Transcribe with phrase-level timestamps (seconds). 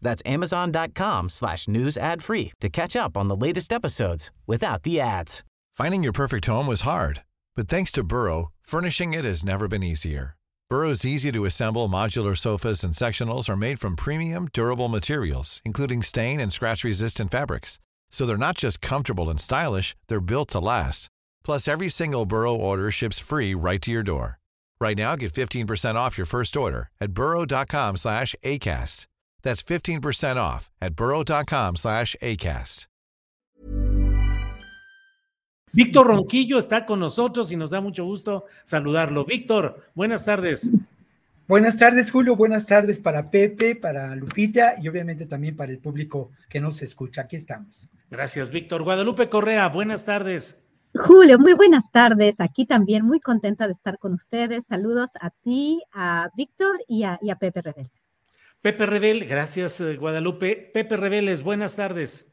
[0.00, 5.00] That's amazon.com slash news ad free to catch up on the latest episodes without the
[5.00, 5.44] ads.
[5.74, 7.22] Finding your perfect home was hard,
[7.54, 10.36] but thanks to Burrow, furnishing it has never been easier.
[10.70, 16.02] Burrow's easy to assemble modular sofas and sectionals are made from premium, durable materials, including
[16.02, 17.78] stain and scratch resistant fabrics.
[18.10, 21.08] So they're not just comfortable and stylish, they're built to last.
[21.42, 24.38] Plus, every single Burrow order ships free right to your door.
[24.80, 29.06] Right now, get 15% off your first order at burrow.com slash ACAST.
[29.42, 32.88] That's 15% off at burrow.com slash ACAST.
[35.72, 39.24] Víctor Ronquillo está con nosotros y nos da mucho gusto saludarlo.
[39.24, 40.70] Víctor, buenas tardes.
[41.46, 42.36] Buenas tardes, Julio.
[42.36, 47.22] Buenas tardes para Pepe, para Lupita y obviamente también para el público que nos escucha.
[47.22, 47.88] Aquí estamos.
[48.10, 48.82] Gracias, Víctor.
[48.82, 50.58] Guadalupe Correa, buenas tardes.
[50.94, 52.36] Julio, muy buenas tardes.
[52.38, 54.66] Aquí también muy contenta de estar con ustedes.
[54.66, 57.97] Saludos a ti, a Víctor y a, y a Pepe Reveles.
[58.60, 60.70] Pepe Rebel, gracias eh, Guadalupe.
[60.74, 62.32] Pepe Reveles, buenas tardes.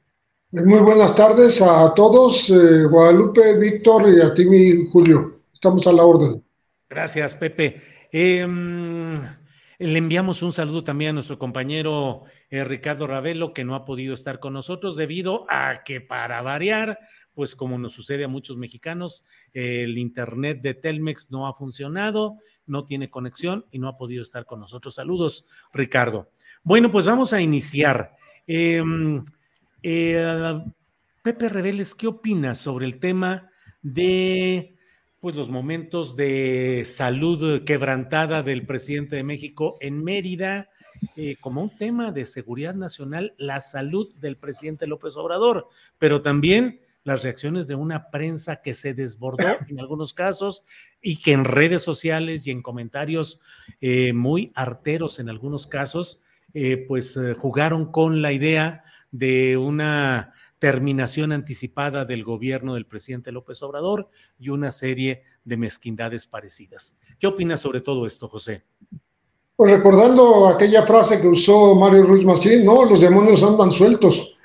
[0.52, 5.42] Muy buenas tardes a todos, eh, Guadalupe, Víctor y a ti, mi Julio.
[5.54, 6.44] Estamos a la orden.
[6.90, 7.82] Gracias, Pepe.
[8.12, 9.14] Em,
[9.78, 14.14] le enviamos un saludo también a nuestro compañero eh, Ricardo Ravelo, que no ha podido
[14.14, 17.00] estar con nosotros debido a que, para variar,
[17.36, 22.86] pues como nos sucede a muchos mexicanos, el Internet de Telmex no ha funcionado, no
[22.86, 24.96] tiene conexión y no ha podido estar con nosotros.
[24.96, 26.32] Saludos, Ricardo.
[26.64, 28.16] Bueno, pues vamos a iniciar.
[28.48, 29.24] Em,
[29.84, 30.64] eh,
[31.22, 34.76] Pepe Reveles, ¿qué opinas sobre el tema de
[35.20, 40.70] pues, los momentos de salud quebrantada del presidente de México en Mérida?
[41.16, 45.68] Eh, como un tema de seguridad nacional, la salud del presidente López Obrador,
[45.98, 50.64] pero también las reacciones de una prensa que se desbordó en algunos casos
[51.02, 53.40] y que en redes sociales y en comentarios
[53.80, 56.20] eh, muy arteros en algunos casos,
[56.54, 63.32] eh, pues eh, jugaron con la idea de una terminación anticipada del gobierno del presidente
[63.32, 66.98] López Obrador y una serie de mezquindades parecidas.
[67.20, 68.64] ¿Qué opinas sobre todo esto, José?
[69.56, 74.38] Pues recordando aquella frase que usó Mario Ruiz Massieu, no, los demonios andan sueltos.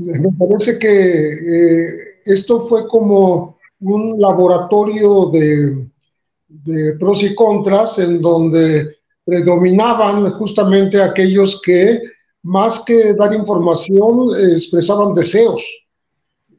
[0.00, 5.88] Me parece que esto fue como un laboratorio de,
[6.98, 12.02] pros y contras en donde predominaban justamente aquellos que
[12.42, 15.62] más que dar información expresaban deseos,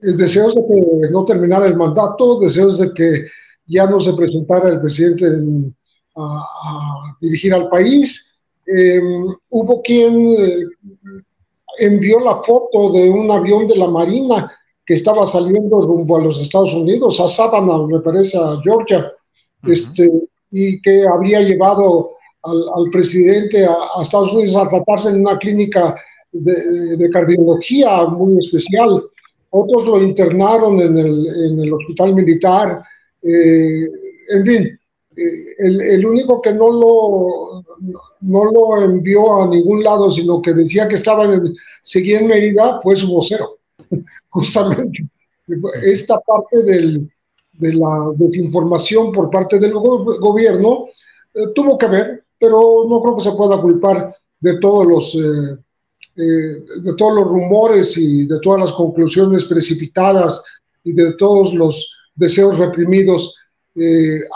[0.02, 3.25] deseos de que no terminara el mandato, deseos de que
[3.68, 5.28] ya no se presentara el presidente
[6.16, 6.46] a,
[7.22, 8.34] dirigir al país.
[8.66, 10.63] Em, hubo quien eh,
[11.79, 14.52] envió la foto de un avión de la Marina
[14.90, 19.14] que estaba saliendo rumbo a los Estados Unidos, a Savannah, me parece, a Georgia,
[19.68, 20.12] este,
[20.50, 25.96] y que había llevado al, presidente a, Estados Unidos a tratarse en una clínica
[26.32, 29.04] de, cardiología muy especial.
[29.52, 32.82] Otros lo internaron en el, hospital militar.
[33.22, 33.88] Eh,
[34.30, 34.80] en fin,
[35.16, 37.64] eh, el, único que no lo,
[38.22, 42.80] no lo envió a ningún lado, sino que decía que estaba en, seguía en Mérida,
[42.82, 43.59] fue su vocero.
[44.30, 45.10] justamente
[45.84, 47.10] esta parte del,
[47.54, 50.88] de la desinformación por parte del gobierno
[51.34, 55.58] eh, tuvo que ver, pero no creo que se pueda culpar de todos los eh,
[56.16, 60.44] eh, de todos los rumores y de todas las conclusiones precipitadas
[60.84, 63.36] y de todos los deseos reprimidos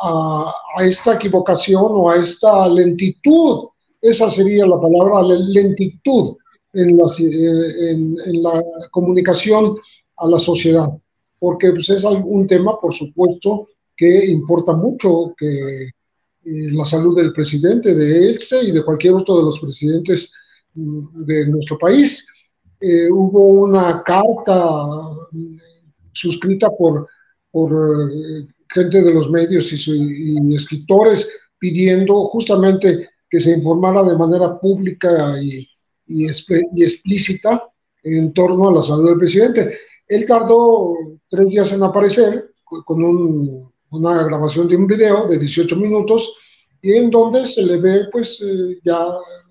[0.02, 3.68] a, a, esta equivocación o a esta lentitud.
[4.02, 6.38] Esa sería la palabra, lentitud
[6.74, 9.78] en, eh, en, la comunicación
[10.18, 10.88] a la sociedad,
[11.40, 15.92] porque pues, es un tema, por supuesto, que importa mucho, que eh,
[16.44, 20.34] la salud del presidente, de este y de cualquier otro de los presidentes
[20.74, 22.28] mm, de nuestro país.
[22.80, 24.76] Eh, hubo una carta
[25.32, 25.56] mm,
[26.12, 27.08] suscrita por,
[27.52, 28.12] por
[28.70, 31.30] gente de los medios y, y, escritores
[31.60, 35.68] pidiendo justamente que se informara de manera pública y,
[36.08, 37.64] y, explícita
[38.04, 39.78] en torno a la salud del presidente.
[40.08, 40.96] Él tardó
[41.30, 46.34] tres días en aparecer con una grabación de un video de 18 minutos
[46.82, 49.06] y en donde se le ve pues eh, ya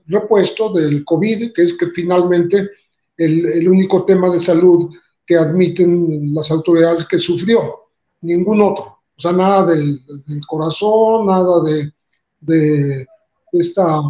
[0.07, 2.69] repuesto del COVID, que es que finalmente
[3.17, 4.93] el, único tema de salud
[5.25, 7.89] que admiten las autoridades que sufrió,
[8.21, 8.99] ningún otro.
[9.17, 9.99] O sea, nada del,
[10.47, 11.93] corazón, nada de,
[12.41, 13.07] de
[13.53, 14.01] esta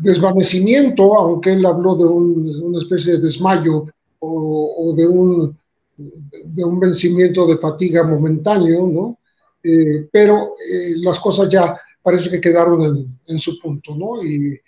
[0.00, 3.86] desvanecimiento, aunque él habló de, una especie de desmayo
[4.18, 5.56] o, de, un,
[5.96, 9.18] de un vencimiento de fatiga momentáneo, ¿no?
[9.62, 14.22] Eh, pero eh, las cosas ya parece que quedaron en, su punto, ¿no?
[14.22, 14.60] Y,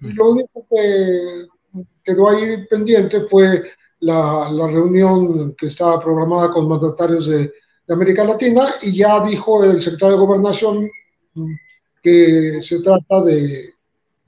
[0.00, 1.46] lo único que
[2.02, 3.64] quedó ahí pendiente fue
[4.00, 7.52] la, la, reunión que estaba programada con mandatarios de,
[7.86, 10.90] de América Latina y ya dijo el secretario de Gobernación
[12.02, 13.74] que se trata de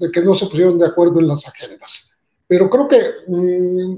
[0.03, 2.11] de que no se pusieron de acuerdo en las agendas.
[2.49, 3.97] Pero creo que mm,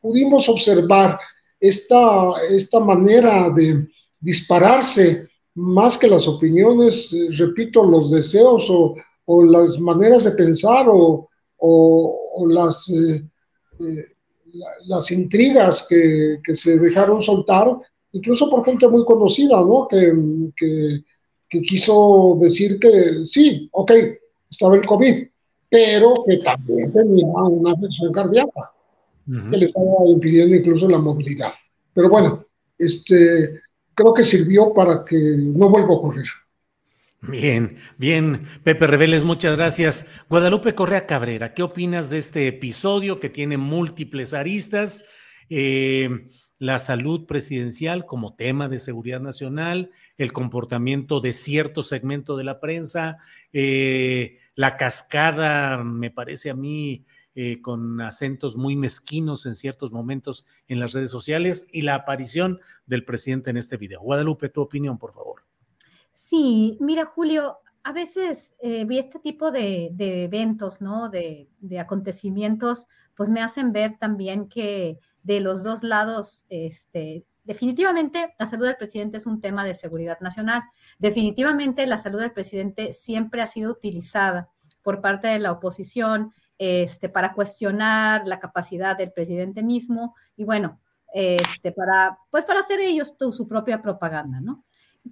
[0.00, 1.18] pudimos observar
[1.58, 3.88] esta, esta manera de
[4.20, 8.94] dispararse más que las opiniones, repito, los deseos o,
[9.44, 11.28] las maneras de pensar o,
[12.48, 13.28] las, eh,
[13.80, 14.04] eh,
[14.86, 17.76] las intrigas que, se dejaron soltar,
[18.12, 19.88] incluso por gente muy conocida, ¿no?
[19.88, 20.12] Que,
[21.48, 23.92] que quiso decir que sí, ok,
[24.54, 25.26] estaba el COVID,
[25.68, 28.72] pero que también tenía una afección cardíaca
[29.50, 31.52] que le estaba impidiendo incluso la movilidad.
[31.92, 32.46] Pero bueno,
[32.78, 33.60] este,
[33.94, 36.26] creo que sirvió para que no vuelva a ocurrir.
[37.22, 40.06] Bien, bien, Pepe Reveles, muchas gracias.
[40.28, 45.02] Guadalupe Correa Cabrera, ¿qué opinas de este episodio que tiene múltiples aristas?
[45.48, 46.28] Eh,
[46.58, 52.60] la salud presidencial como tema de seguridad nacional, el comportamiento de cierto segmento de la
[52.60, 53.18] prensa,
[53.52, 57.04] eh, la cascada, me parece a mí,
[57.34, 62.60] eh, con acentos muy mezquinos en ciertos momentos en las redes sociales y la aparición
[62.86, 64.00] del presidente en este video.
[64.00, 65.42] Guadalupe, tu opinión, por favor.
[66.12, 71.08] Sí, mira, Julio, a veces eh, vi este tipo de, eventos, ¿no?
[71.08, 72.86] De, de acontecimientos,
[73.16, 78.76] pues me hacen ver también que de los dos lados, este, definitivamente la salud del
[78.76, 80.62] presidente es un tema de seguridad nacional.
[80.98, 84.50] Definitivamente la salud del presidente siempre ha sido utilizada
[84.82, 90.80] por parte de la oposición este, para cuestionar la capacidad del presidente mismo y bueno,
[91.12, 94.64] este, para, pues para hacer ellos su propia propaganda, ¿no?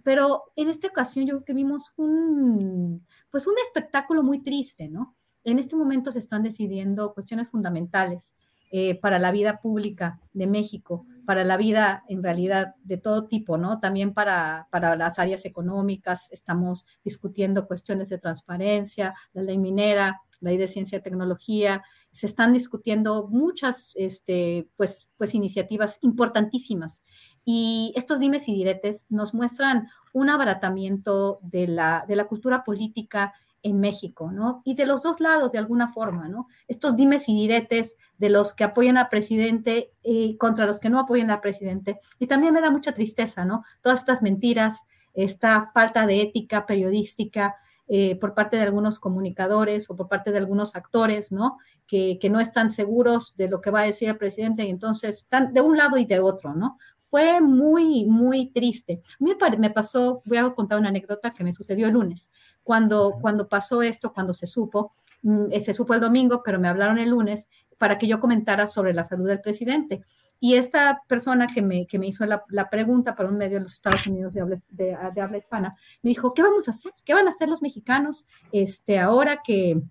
[0.04, 5.16] Pero en esta ocasión yo creo que vimos un, pues un espectáculo muy triste, ¿no?
[5.44, 8.36] En este momento se están decidiendo cuestiones fundamentales
[8.74, 13.58] eh, para la vida pública de México, para la vida en realidad de todo tipo,
[13.58, 13.80] ¿no?
[13.80, 20.50] También para, para las áreas económicas, estamos discutiendo cuestiones de transparencia, la ley minera, la
[20.50, 21.82] ley de ciencia y tecnología,
[22.12, 27.02] se están discutiendo muchas este, pues, pues iniciativas importantísimas.
[27.44, 33.34] Y estos dimes y diretes nos muestran un abaratamiento de la, de la cultura política
[33.62, 34.62] en México, ¿no?
[34.64, 36.46] Y de los dos lados, de alguna forma, ¿no?
[36.68, 40.98] Estos dimes y diretes de los que apoyan al presidente y contra los que no
[40.98, 42.00] apoyan al presidente.
[42.18, 43.62] Y también me da mucha tristeza, ¿no?
[43.80, 44.80] Todas estas mentiras,
[45.14, 47.54] esta falta de ética periodística
[47.88, 51.58] eh, por parte de algunos comunicadores o por parte de algunos actores, ¿no?
[51.86, 55.18] Que, que no están seguros de lo que va a decir el presidente y entonces
[55.18, 56.78] están de un lado y de otro, ¿no?
[57.12, 59.02] Fue muy, muy triste.
[59.18, 62.30] Me, me pasó, voy a contar una anécdota que me sucedió el lunes.
[62.62, 66.68] Cuando, cuando pasó esto, cuando se supo, mm, eh, se supo el domingo, pero me
[66.68, 70.00] hablaron el lunes para que yo comentara sobre la salud del presidente.
[70.40, 73.64] Y esta persona que me, que me hizo la, la, pregunta para un medio de
[73.64, 76.94] los Estados Unidos de habla, de, de habla hispana, me dijo, ¿qué vamos a hacer?
[77.04, 79.82] ¿Qué van a hacer los mexicanos este, ahora que,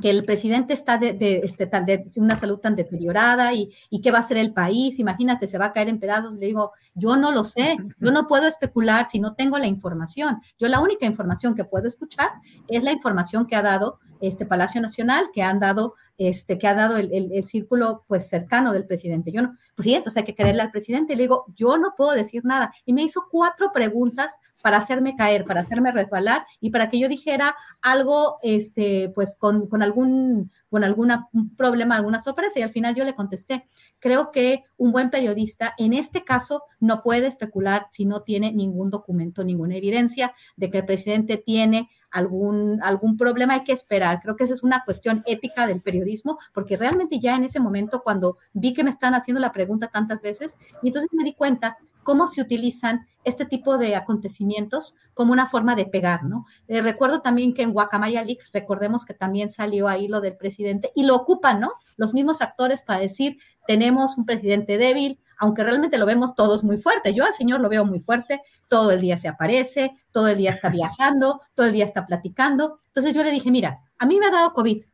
[0.00, 4.10] que el presidente está de, este, tan de, una salud tan deteriorada y, y, qué
[4.10, 6.34] va a hacer el país, imagínate, se va a caer en pedazos.
[6.34, 10.40] Le digo, yo no lo sé, yo no puedo especular si no tengo la información.
[10.58, 12.30] Yo la única información que puedo escuchar
[12.68, 16.74] es la información que ha dado este Palacio Nacional, que han dado, este, que ha
[16.74, 19.32] dado el, el, círculo pues cercano del presidente.
[19.32, 21.12] Yo no, pues sí, entonces hay que creerle al presidente.
[21.12, 22.72] Y le digo, yo no puedo decir nada.
[22.84, 27.08] Y me hizo cuatro preguntas para hacerme caer, para hacerme resbalar y para que yo
[27.08, 32.58] dijera algo, este, pues con, con algún, con alguna problema, alguna sorpresa.
[32.58, 33.68] Y al final yo le contesté,
[34.00, 38.90] creo que un buen periodista en este caso no puede especular si no tiene ningún
[38.90, 44.18] documento, ninguna evidencia de que el presidente tiene algún, algún problema, hay que esperar.
[44.20, 48.02] Creo que esa es una cuestión ética del periodismo, porque realmente ya en ese momento,
[48.02, 51.78] cuando vi que me están haciendo la pregunta tantas veces, y entonces me di cuenta
[52.04, 56.44] cómo se utilizan este tipo de acontecimientos como una forma de pegar, ¿no?
[56.68, 60.92] Eh, recuerdo también que en Guacamaya Leaks, recordemos que también salió ahí lo del presidente
[60.94, 61.72] y lo ocupan, ¿no?
[61.96, 66.78] Los mismos actores para decir, tenemos un presidente débil, aunque realmente lo vemos todos muy
[66.78, 67.14] fuerte.
[67.14, 70.50] Yo al señor lo veo muy fuerte, todo el día se aparece, todo el día
[70.50, 72.78] está viajando, todo el día está platicando.
[72.86, 74.84] Entonces yo le dije, mira, a mí me ha dado COVID,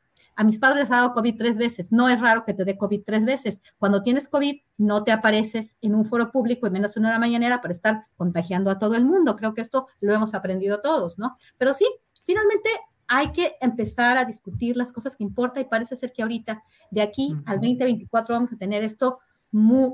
[0.40, 1.92] a mis padres les ha dado COVID tres veces.
[1.92, 3.60] No es raro que te dé COVID tres veces.
[3.76, 7.60] Cuando tienes COVID, no te apareces en un foro público y menos en una mañanera
[7.60, 9.36] para estar contagiando a todo el mundo.
[9.36, 11.36] Creo que esto lo hemos aprendido todos, ¿no?
[11.58, 11.84] Pero sí,
[12.24, 12.70] finalmente
[13.06, 17.02] hay que empezar a discutir las cosas que importan y parece ser que ahorita, de
[17.02, 19.18] aquí al 2024, vamos a tener esto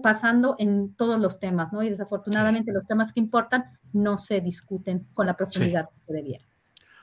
[0.01, 1.83] pasando en todos los temas, ¿no?
[1.83, 6.45] Y desafortunadamente los temas que importan no se discuten con la profundidad que debiera.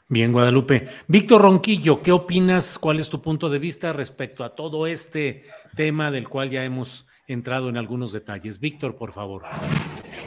[0.09, 0.87] Bien, Guadalupe.
[1.07, 2.77] Víctor Ronquillo, ¿qué opinas?
[2.77, 5.43] ¿Cuál es tu punto de vista respecto a todo este
[5.77, 8.59] tema del cual ya hemos entrado en algunos detalles?
[8.59, 9.43] Víctor, por favor.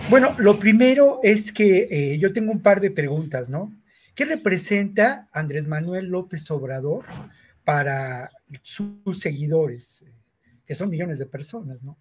[0.09, 3.71] Bueno, lo primero es que eh, yo tengo un par de preguntas, ¿no?
[4.15, 7.05] ¿Qué representa Andrés Manuel López Obrador
[7.63, 8.31] para
[8.63, 10.05] sus seguidores,
[10.65, 11.99] que son millones de personas, ¿no?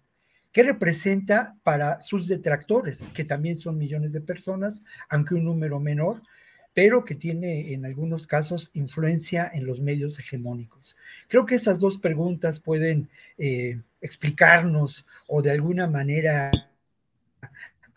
[0.50, 6.22] ¿Qué representa para sus detractores, que también son millones de personas, aunque un número menor,
[6.76, 10.94] pero que tiene en algunos casos influencia en los medios hegemónicos?
[11.26, 16.50] Creo que esas dos preguntas pueden eh, explicarnos o de alguna manera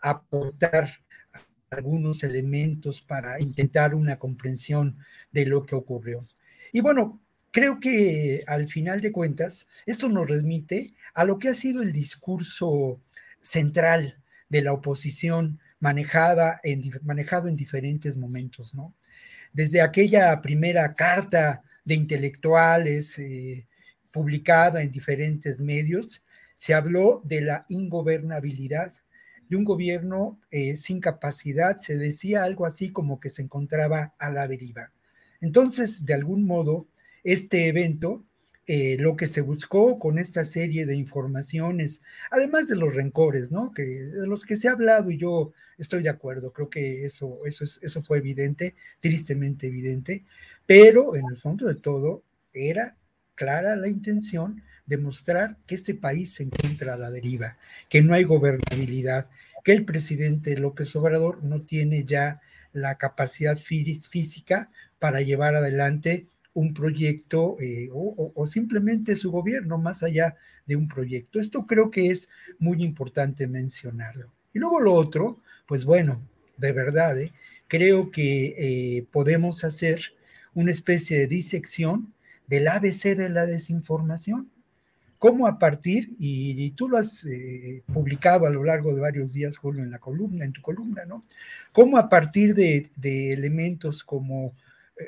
[0.00, 0.88] aportar
[1.68, 4.96] algunos elementos para intentar una comprensión
[5.30, 6.26] de lo que ocurrió.
[6.72, 7.20] Y bueno,
[7.50, 11.92] creo que al final de cuentas, esto nos remite a lo que ha sido el
[11.92, 12.98] discurso
[13.42, 16.60] central de la oposición manejada
[17.02, 18.94] manejado en diferentes momentos, ¿no?
[19.52, 23.66] Desde aquella primera carta de intelectuales eh,
[24.12, 26.22] publicada en diferentes medios,
[26.54, 28.92] se habló de la ingobernabilidad
[29.48, 34.30] de un gobierno eh, sin capacidad, se decía algo así como que se encontraba a
[34.30, 34.92] la deriva.
[35.40, 36.86] Entonces, de algún modo,
[37.24, 38.24] este evento,
[38.72, 43.72] eh, lo que se buscó con esta serie de informaciones, además de los rencores, ¿no?
[43.74, 47.40] Que, de los que se ha hablado y yo estoy de acuerdo, creo que eso,
[47.46, 50.24] eso, es, eso fue evidente, tristemente evidente,
[50.66, 52.22] pero en el fondo de todo
[52.52, 52.96] era
[53.34, 57.56] clara la intención de mostrar que este país se encuentra a la deriva,
[57.88, 59.26] que no hay gobernabilidad,
[59.64, 62.40] que el presidente López Obrador no tiene ya
[62.72, 70.36] la capacidad física para llevar adelante un proyecto eh, o, simplemente su gobierno más allá
[70.66, 71.40] de un proyecto.
[71.40, 72.28] Esto creo que es
[72.58, 74.32] muy importante mencionarlo.
[74.52, 76.20] Y luego lo otro, pues bueno,
[76.56, 77.32] de verdad, eh,
[77.68, 78.54] creo que
[78.98, 80.00] eh, podemos hacer
[80.54, 82.12] una especie de disección
[82.48, 84.50] del ABC de la desinformación
[85.20, 87.26] cómo a partir, y, tú lo has
[87.92, 91.24] publicado a lo largo de varios días, Julio, en la columna, en tu columna, ¿no?
[91.72, 92.90] Cómo a partir de,
[93.30, 94.54] elementos como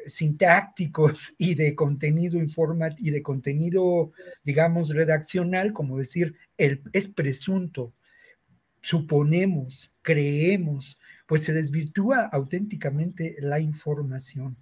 [0.07, 4.13] sintácticos y de contenido informa y de contenido,
[4.45, 7.93] digamos, redaccional, como decir, el, es presunto,
[8.81, 14.57] suponemos, creemos, pues se desvirtúa auténticamente la información.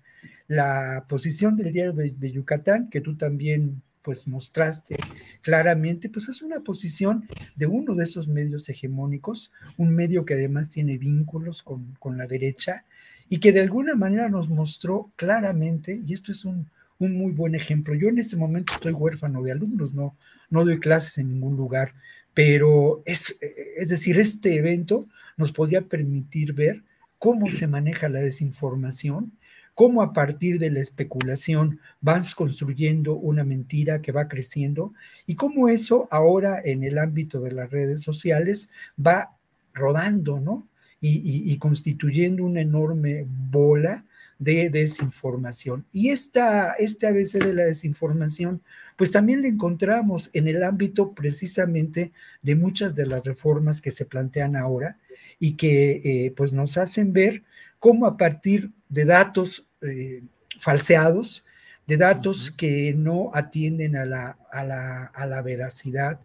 [0.47, 4.97] La posición del diario de Yucatán, que tú también pues mostraste
[5.43, 10.71] claramente, pues es una posición de uno de esos medios hegemónicos, un medio que además
[10.71, 12.85] tiene vínculos con, la derecha
[13.31, 16.69] y que de alguna manera nos mostró claramente, y esto es un,
[16.99, 20.17] muy buen ejemplo, yo en este momento estoy huérfano de alumnos, no,
[20.51, 21.95] no doy clases en ningún lugar,
[22.35, 23.39] pero es,
[23.77, 25.07] es decir, este evento
[25.39, 26.83] nos podría permitir ver
[27.19, 29.33] cómo se maneja la desinformación,
[29.75, 34.93] cómo a partir de la especulación vas construyendo una mentira que va creciendo
[35.27, 39.37] y cómo eso ahora en el ámbito de las redes sociales va
[39.73, 40.67] rodando, ¿no?
[41.03, 44.05] Y, constituyendo una enorme bola
[44.39, 45.87] de desinformación.
[45.93, 48.63] Y esta, este ABC de la desinformación,
[48.97, 54.05] pues también la encontramos en el ámbito precisamente de muchas de las reformas que se
[54.05, 54.99] plantean ahora
[55.39, 57.45] y que eh, pues nos hacen ver
[57.79, 60.23] cómo a partir de datos eh,
[60.59, 61.45] falseados,
[61.87, 66.21] de datos que no atienden a la, a la, a la veracidad,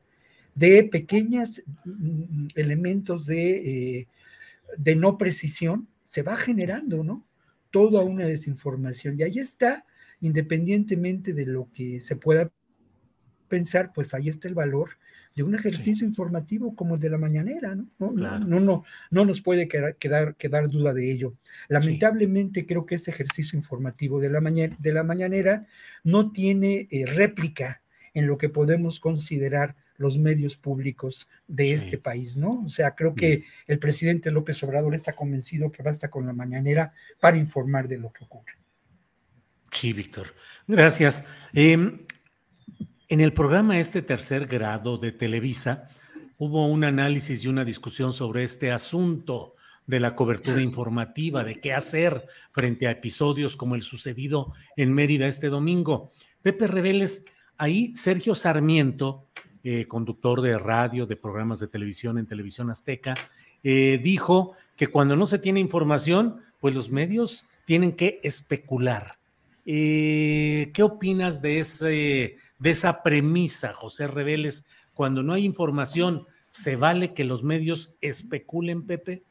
[0.54, 4.08] de pequeños mm, elementos de, eh,
[4.78, 7.26] de no precisión, se va generando, ¿no?
[7.72, 9.20] Toda una desinformación.
[9.20, 9.86] Y ahí está,
[10.22, 12.52] independientemente de lo que se pueda
[13.48, 14.92] pensar, pues ahí está el valor
[15.36, 17.90] de un ejercicio informativo como el de la mañanera, ¿no?
[18.00, 21.36] No, no, no, nos puede quedar, quedar, duda de ello.
[21.68, 25.68] Lamentablemente creo que ese ejercicio informativo de la, de la mañanera
[26.06, 27.82] no tiene eh, réplica
[28.14, 32.64] en lo que podemos considerar los medios públicos de este país, ¿no?
[32.66, 36.94] O sea, creo que el presidente López Obrador está convencido que basta con la mañanera
[37.20, 38.54] para informar de lo que ocurre.
[39.72, 40.34] Sí, Víctor.
[40.68, 41.24] Gracias.
[41.54, 42.00] Em,
[43.08, 45.90] en el programa Este Tercer Grado de Televisa
[46.38, 49.56] hubo un análisis y una discusión sobre este asunto
[49.88, 55.28] de la cobertura informativa, de qué hacer frente a episodios como el sucedido en Mérida
[55.28, 56.12] este domingo.
[56.42, 57.26] Pepe Reveles,
[57.58, 59.28] ahí Sergio Sarmiento,
[59.68, 63.16] eh, conductor de radio, de programas de televisión en Televisión Azteca,
[63.64, 69.18] eh, dijo que cuando no se tiene información, pues los medios tienen que especular.
[69.66, 74.66] Eh, ¿Qué opinas de, ese, de esa premisa, José Reveles?
[74.94, 79.24] Cuando no hay información, ¿se vale que los medios especulen, Pepe?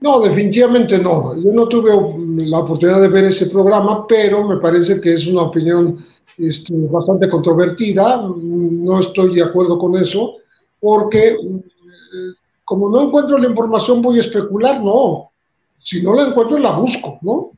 [0.00, 1.34] No, definitivamente no.
[1.42, 1.90] Yo no tuve
[2.46, 5.98] la oportunidad de ver ese programa, pero me parece que es una opinión
[6.38, 8.28] este, bastante controvertida.
[8.36, 10.36] No estoy de acuerdo con eso,
[10.80, 11.36] porque eh,
[12.64, 15.30] como no encuentro la información voy a especular, no.
[15.78, 17.52] Si no la encuentro, la busco, ¿no?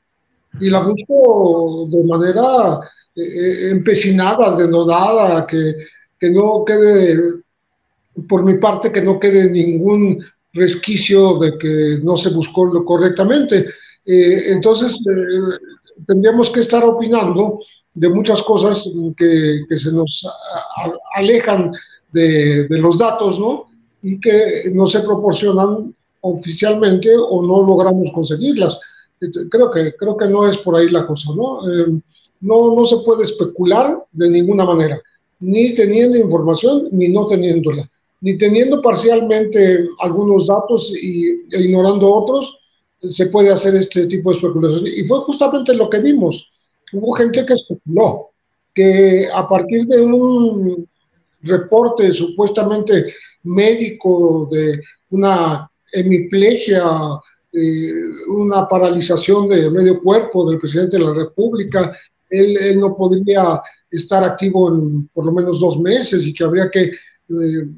[0.60, 2.78] Y la busco de manera
[3.14, 5.74] eh, eh, empecinada, denodada, que,
[6.18, 7.18] que no quede,
[8.28, 13.66] por mi parte, que no quede ningún resquicio de que no se buscó correctamente.
[14.04, 15.58] Eh, entonces, eh,
[16.06, 17.60] tendríamos que estar opinando
[17.94, 20.26] de muchas cosas que, se nos
[21.14, 21.72] alejan
[22.12, 23.66] de, de, los datos, ¿no?
[24.02, 28.80] Y que no se proporcionan oficialmente o no logramos conseguirlas.
[29.50, 31.68] Creo que, creo que no es por ahí la cosa, ¿no?
[31.68, 32.00] Eh,
[32.40, 35.00] no, no se puede especular de ninguna manera,
[35.40, 37.88] ni teniendo información ni no teniéndola
[38.20, 42.58] ni teniendo parcialmente algunos datos y, e ignorando otros,
[43.10, 44.96] se puede hacer este tipo de especulaciones.
[44.96, 46.50] Y fue justamente lo que vimos.
[46.92, 48.30] Hubo gente que especuló
[48.74, 50.88] que a partir de un
[51.42, 53.06] reporte supuestamente
[53.44, 56.84] médico de una hemiplegia,
[57.52, 57.92] eh,
[58.28, 61.96] una paralización de medio cuerpo del presidente de la República,
[62.30, 63.60] él, él no podría
[63.90, 66.90] estar activo en por lo menos dos meses y que habría que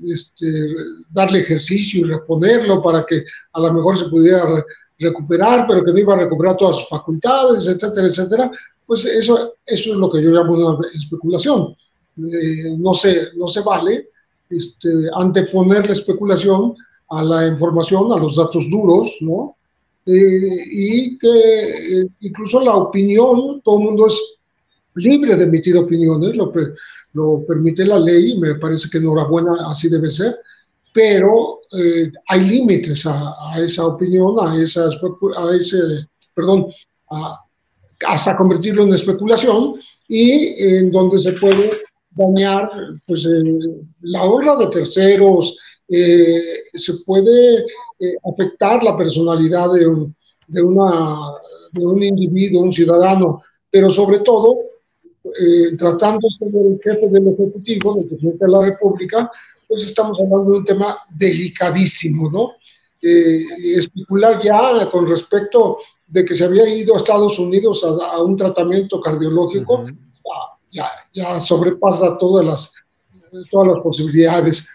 [0.08, 0.66] este,
[1.10, 4.64] darle ejercicio y reponerlo para que a lo mejor se pudiera
[4.98, 8.50] recuperar, pero que no iba a recuperar todas sus facultades, etcétera, etcétera,
[8.86, 11.74] pues eso, eso es lo que yo llamo una especulación.
[12.18, 14.08] Eh, no, se, no se vale
[14.48, 16.74] este, anteponer la especulación
[17.08, 19.56] a la información, a los datos duros, ¿no?
[20.06, 24.38] Eh, y que incluso la opinión, todo el mundo es
[24.94, 26.50] libre de emitir opiniones, lo
[27.12, 30.36] lo permite la ley, me parece que enhorabuena, así debe ser,
[30.92, 35.78] pero eh, hay límites a, esa opinión, a, esa, a ese,
[36.34, 36.66] perdón,
[38.06, 39.74] hasta convertirlo en especulación
[40.08, 41.70] y en donde se puede
[42.10, 42.70] dañar
[43.06, 43.58] pues, eh,
[44.02, 46.40] la honra de terceros, eh,
[46.74, 47.64] se puede
[48.32, 51.16] afectar la personalidad de un, de, una,
[51.72, 54.69] de un individuo, un ciudadano, pero sobre todo
[55.38, 59.30] eh, tratándose del jefe del Ejecutivo, del presidente de la República,
[59.68, 62.52] pues estamos hablando de un tema delicadísimo, ¿no?
[63.02, 63.42] Eh,
[63.76, 69.00] especular ya con respecto de que se había ido a Estados Unidos a, un tratamiento
[69.00, 69.84] cardiológico,
[70.70, 72.72] ya, ya, sobrepasa todas las,
[73.50, 74.68] todas las posibilidades.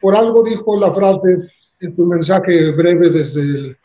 [0.00, 1.38] Por algo dijo la frase
[1.80, 3.76] en su mensaje breve desde el,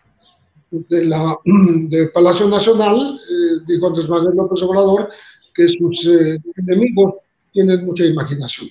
[0.72, 5.10] desde la, del Palacio Nacional, eh, dijo Andrés Manuel López Obrador,
[5.54, 8.70] que sus eh, enemigos tienen mucha imaginación.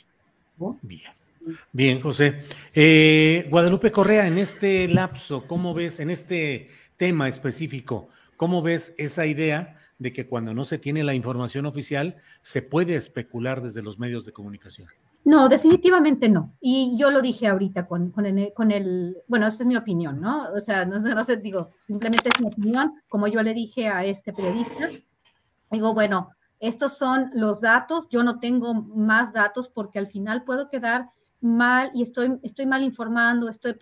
[0.82, 1.02] Bien.
[1.72, 2.42] Bien, José.
[2.74, 9.26] Eh, Guadalupe Correa, en este lapso, ¿cómo ves, en este tema específico, cómo ves esa
[9.26, 13.98] idea de que cuando no se tiene la información oficial se puede especular desde los
[13.98, 14.88] medios de comunicación?
[15.24, 16.56] No, definitivamente no.
[16.60, 20.20] Y yo lo dije ahorita con, con, el, con el, bueno, esa es mi opinión,
[20.20, 20.50] ¿no?
[20.52, 24.04] O sea, no, no sé, digo, simplemente es mi opinión, como yo le dije a
[24.04, 24.88] este periodista,
[25.70, 30.68] digo, bueno, estos son los datos, yo no tengo más datos porque al final puedo
[30.68, 33.74] quedar mal y estoy, estoy mal informando, estoy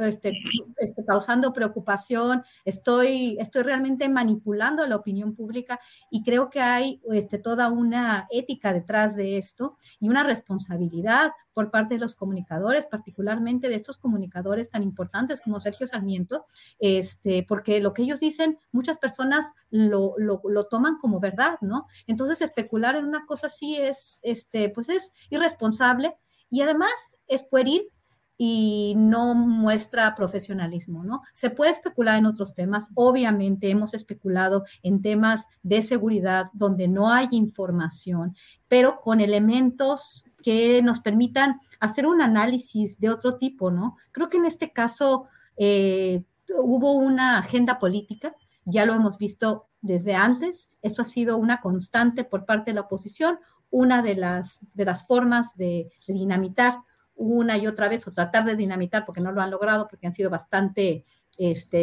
[0.00, 0.32] este,
[0.78, 5.80] este, causando preocupación, estoy, estoy realmente manipulando la opinión pública
[6.10, 11.70] y creo que hay este, toda una ética detrás de esto y una responsabilidad por
[11.70, 16.46] parte de los comunicadores, particularmente de estos comunicadores tan importantes como Sergio Sarmiento,
[16.78, 21.86] este, porque lo que ellos dicen, muchas personas lo, lo, toman como verdad, ¿no?
[22.06, 26.16] Entonces, especular en una cosa así es, este, pues es irresponsable
[26.50, 27.90] y además es pueril
[28.36, 31.22] y no muestra profesionalismo, ¿no?
[31.32, 37.12] Se puede especular en otros temas, obviamente hemos especulado en temas de seguridad donde no
[37.12, 38.34] hay información,
[38.66, 43.96] pero con elementos que nos permitan hacer un análisis de otro tipo, ¿no?
[44.10, 46.24] Creo que en este caso eh,
[46.58, 52.24] hubo una agenda política, ya lo hemos visto desde antes, esto ha sido una constante
[52.24, 53.38] por parte de la oposición,
[53.70, 56.78] una de las, de las formas de, de dinamitar
[57.16, 60.14] una y otra vez o tratar de dinamitar porque no lo han logrado, porque han
[60.14, 61.04] sido bastante
[61.38, 61.80] este,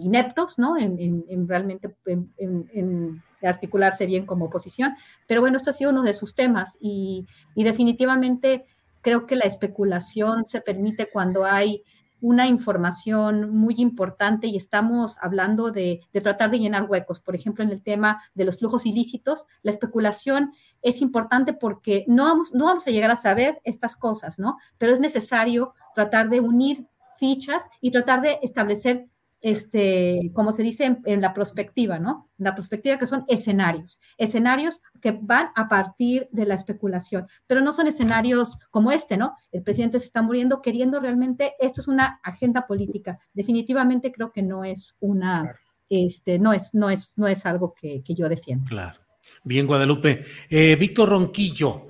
[0.00, 0.78] ineptos, ¿no?
[0.78, 4.94] En, realmente en, articularse bien como oposición.
[5.26, 8.66] Pero bueno, esto ha sido uno de sus temas y definitivamente
[9.02, 11.82] creo que la especulación se permite cuando hay
[12.22, 17.20] una información muy importante y estamos hablando de, tratar de llenar huecos.
[17.20, 22.24] Por ejemplo, en el tema de los flujos ilícitos, la especulación es importante porque no
[22.24, 24.56] vamos, no vamos a llegar a saber estas cosas, ¿no?
[24.78, 29.08] Pero es necesario tratar de unir fichas y tratar de establecer
[29.42, 32.30] este, como se dice en, la perspectiva, ¿no?
[32.38, 37.72] La perspectiva que son escenarios, escenarios que van a partir de la especulación, pero no
[37.72, 39.34] son escenarios como este, ¿no?
[39.50, 43.18] El presidente se está muriendo queriendo realmente, esto es una agenda política.
[43.34, 45.56] Definitivamente creo que no es una,
[45.88, 48.66] este, no es, no es, no es algo que, yo defiendo.
[48.68, 49.00] Claro.
[49.44, 50.24] Bien, Guadalupe.
[50.48, 51.88] Eh, Víctor Ronquillo,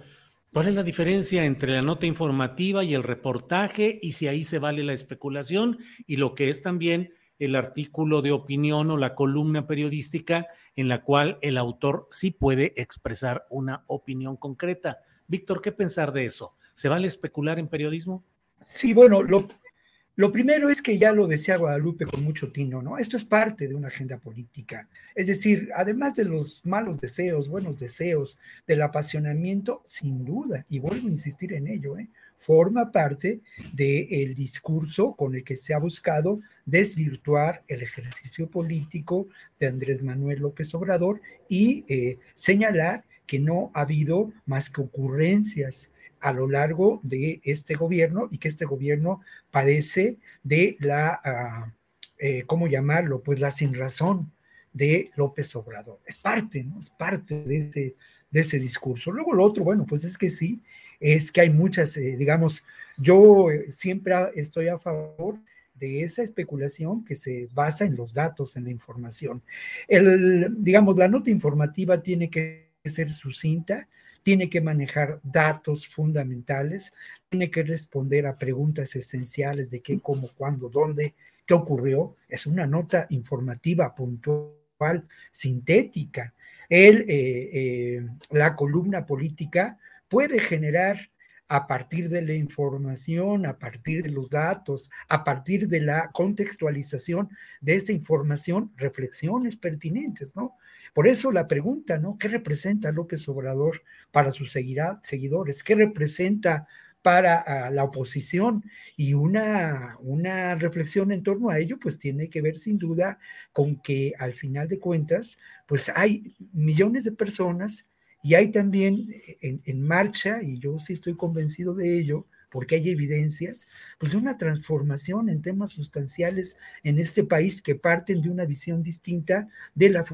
[0.53, 4.59] ¿Cuál es la diferencia entre la nota informativa y el reportaje y si ahí se
[4.59, 9.67] vale la especulación y lo que es también el artículo de opinión o la columna
[9.67, 14.99] periodística en la cual el autor sí puede expresar una opinión concreta.
[15.27, 16.55] Víctor, ¿qué pensar de eso?
[16.75, 18.25] ¿Se vale especular en periodismo?
[18.61, 22.97] Sí, bueno, lo, primero es que ya lo decía Guadalupe con mucho tino, ¿no?
[22.97, 24.89] Esto es parte de una agenda política.
[25.17, 31.09] Es decir, además de los malos deseos, buenos deseos, del apasionamiento, sin duda, y vuelvo
[31.09, 32.09] a insistir en ello, ¿eh?
[32.43, 33.41] Forma parte
[33.73, 39.29] del discurso con el que se ha buscado desvirtuar el ejercicio político
[39.61, 45.93] de Andrés Manuel López Obrador y eh, señalar que no ha habido más que ocurrencias
[46.21, 49.21] a lo largo de este gobierno y que este gobierno
[49.53, 51.73] padece de la, ah,
[52.19, 53.23] eh, ¿cómo llamarlo?
[53.23, 54.33] Pues la sin razón
[54.73, 56.01] de López Obrador.
[56.07, 56.81] Es parte, ¿no?
[56.81, 57.97] Es parte de ese,
[58.31, 59.13] de ese discurso.
[59.13, 60.61] Luego lo otro, bueno, pues es que sí,
[61.03, 62.63] es que hay muchas, eh, digamos,
[62.97, 65.39] yo eh, siempre estoy a favor
[65.75, 69.43] de esa especulación que se basa en los datos, en la información.
[69.89, 73.89] El, digamos, la nota informativa tiene que ser sucinta,
[74.23, 76.93] tiene que manejar datos fundamentales,
[77.29, 82.15] tiene que responder a preguntas esenciales de qué, cómo, cuándo, dónde, qué ocurrió.
[82.29, 86.33] Es una nota informativa puntual, sintética.
[86.69, 89.79] El, eh, la columna política
[90.13, 91.11] puede generar
[91.49, 97.31] a partir de la información, a partir de los datos, a partir de la contextualización
[97.63, 100.57] de esa información, reflexiones pertinentes, ¿no?
[100.93, 102.19] Por eso la pregunta, ¿no?
[102.19, 105.63] ¿Qué representa López Obrador para sus seguidores?
[105.65, 106.69] ¿Qué representa
[107.01, 108.65] para ah, la oposición?
[108.95, 113.19] Y una, una reflexión en torno a ello, pues tiene que ver sin duda
[113.51, 117.87] con que al final de cuentas, pues hay millones de personas
[118.23, 122.91] y hay también eh, en, marcha, y yo sí estoy convencido de ello, porque hay
[122.91, 123.67] evidencias,
[123.99, 129.49] pues una transformación en temas sustanciales en este país que parten de una visión distinta
[129.75, 130.05] de la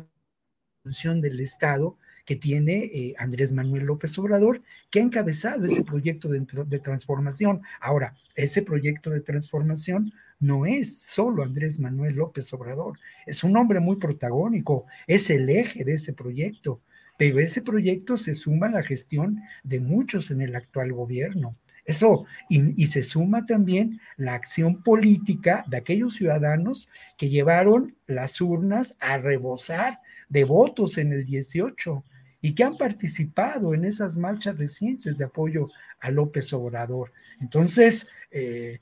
[0.84, 6.28] función del Estado que tiene eh, Andrés Manuel López Obrador, que ha encabezado ese proyecto
[6.28, 7.62] de, de transformación.
[7.80, 13.80] Ahora, ese proyecto de transformación no es solo Andrés Manuel López Obrador, es un hombre
[13.80, 16.80] muy protagónico, es el eje de ese proyecto
[17.18, 21.56] pero ese proyecto se suma a la gestión de muchos en el actual gobierno.
[21.84, 28.94] Eso, y, se suma también la acción política de aquellos ciudadanos que llevaron las urnas
[29.00, 32.04] a rebosar de votos en el 18
[32.42, 37.12] y que han participado en esas marchas recientes de apoyo a López Obrador.
[37.40, 38.80] Entonces, eh,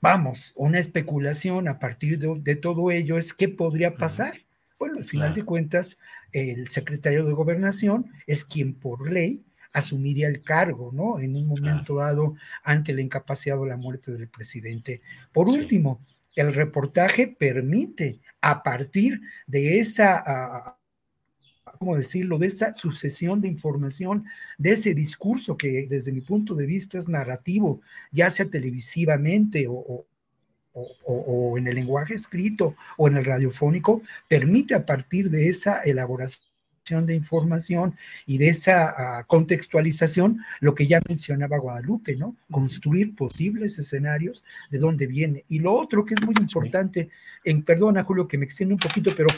[0.00, 4.47] vamos, una especulación a partir de, todo ello es qué podría pasar.
[4.78, 5.98] Bueno, al final de cuentas,
[6.32, 11.18] el secretario de gobernación es quien por ley asumiría el cargo, ¿no?
[11.18, 15.02] En un momento dado ante la incapacidad o la muerte del presidente.
[15.32, 16.00] Por último,
[16.36, 20.76] el reportaje permite, a partir de esa,
[21.78, 24.24] ¿cómo decirlo?, de esa sucesión de información,
[24.58, 27.80] de ese discurso que desde mi punto de vista es narrativo,
[28.12, 30.06] ya sea televisivamente o, o,
[31.56, 36.48] en el lenguaje escrito o en el radiofónico, permite a partir de esa elaboración
[37.04, 42.36] de información y de esa ah, contextualización, lo que ya mencionaba Guadalupe, ¿no?
[42.50, 45.44] Construir posibles escenarios de dónde viene.
[45.48, 47.10] Y lo otro que es muy importante,
[47.44, 49.28] en, perdona Julio que me extiende un poquito, pero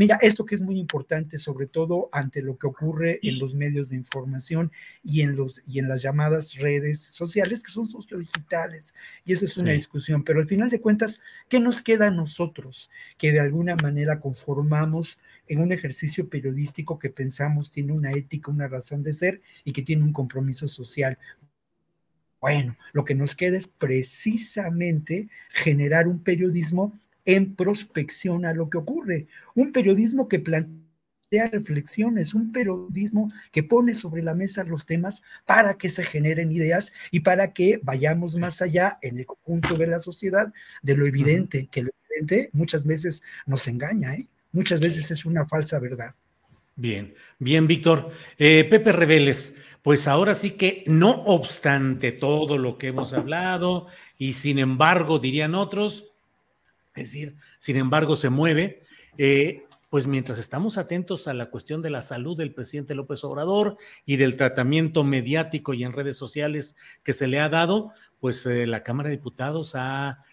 [0.00, 3.90] mira, esto que es muy importante, sobre todo ante lo que ocurre en los medios
[3.90, 4.72] de información
[5.04, 8.94] y en, los, y en las llamadas redes sociales, que son sociodigitales,
[9.26, 12.88] y eso es una discusión, pero al final de cuentas, ¿qué nos queda a nosotros
[13.18, 18.68] que de alguna manera conformamos en un ejercicio periodístico que pensamos tiene una ética, una
[18.68, 21.18] razón de ser y que tiene un compromiso social.
[22.40, 28.78] Bueno, lo que nos queda es precisamente generar un periodismo en prospección a lo que
[28.78, 30.80] ocurre, un periodismo que plantea
[31.52, 36.92] reflexiones, un periodismo que pone sobre la mesa los temas para que se generen ideas
[37.10, 40.52] y para que vayamos más allá en el conjunto de la sociedad
[40.82, 44.26] de lo evidente, que lo evidente muchas veces nos engaña, ¿eh?
[44.52, 46.14] muchas veces es una falsa verdad.
[46.76, 48.10] Bien, bien, Víctor.
[48.38, 54.32] Eh, Pepe Reveles, pues ahora sí que no obstante todo lo que hemos hablado y
[54.34, 56.09] sin embargo, dirían otros,
[56.94, 58.82] es decir, sin embargo se mueve,
[59.18, 63.76] eh, pues mientras estamos atentos a la cuestión de la salud del presidente López Obrador
[64.06, 68.66] y del tratamiento mediático y en redes sociales que se le ha dado, pues eh,
[68.66, 70.24] la Cámara de Diputados ha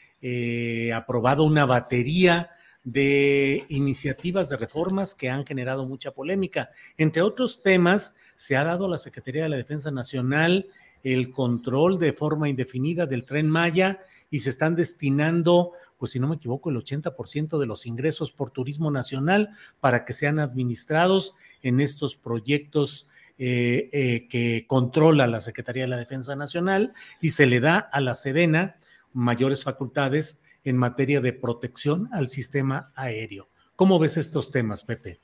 [0.93, 2.50] aprobado una batería
[2.88, 6.70] de iniciativas de reformas que han generado mucha polémica.
[6.98, 10.70] Entre otros temas, se ha dado a la Secretaría de la Defensa Nacional
[11.04, 16.28] el control de forma indefinida del tren Maya y se están destinando, pues si no
[16.28, 21.80] me equivoco, el 80% de los ingresos por turismo nacional para que sean administrados en
[21.80, 23.08] estos proyectos
[23.40, 28.02] eh, eh, que controla la Secretaría de la Defensa Nacional y se le da a
[28.02, 28.78] la Sedena
[29.13, 33.48] mayores facultades en materia de protección al sistema aéreo.
[33.76, 35.20] ¿Cómo ves estos temas, Pepe?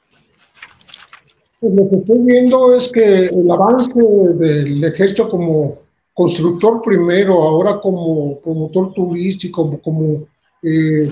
[1.59, 4.01] Pues lo que estoy viendo es que el avance
[4.35, 5.82] del ejército como
[6.13, 10.27] constructor primero, ahora como promotor turístico, como,
[10.61, 11.09] eh,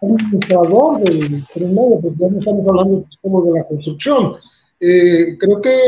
[0.00, 4.32] administrador del primero, porque ya no estamos hablando como de la construcción.
[4.80, 5.78] Eh, creo que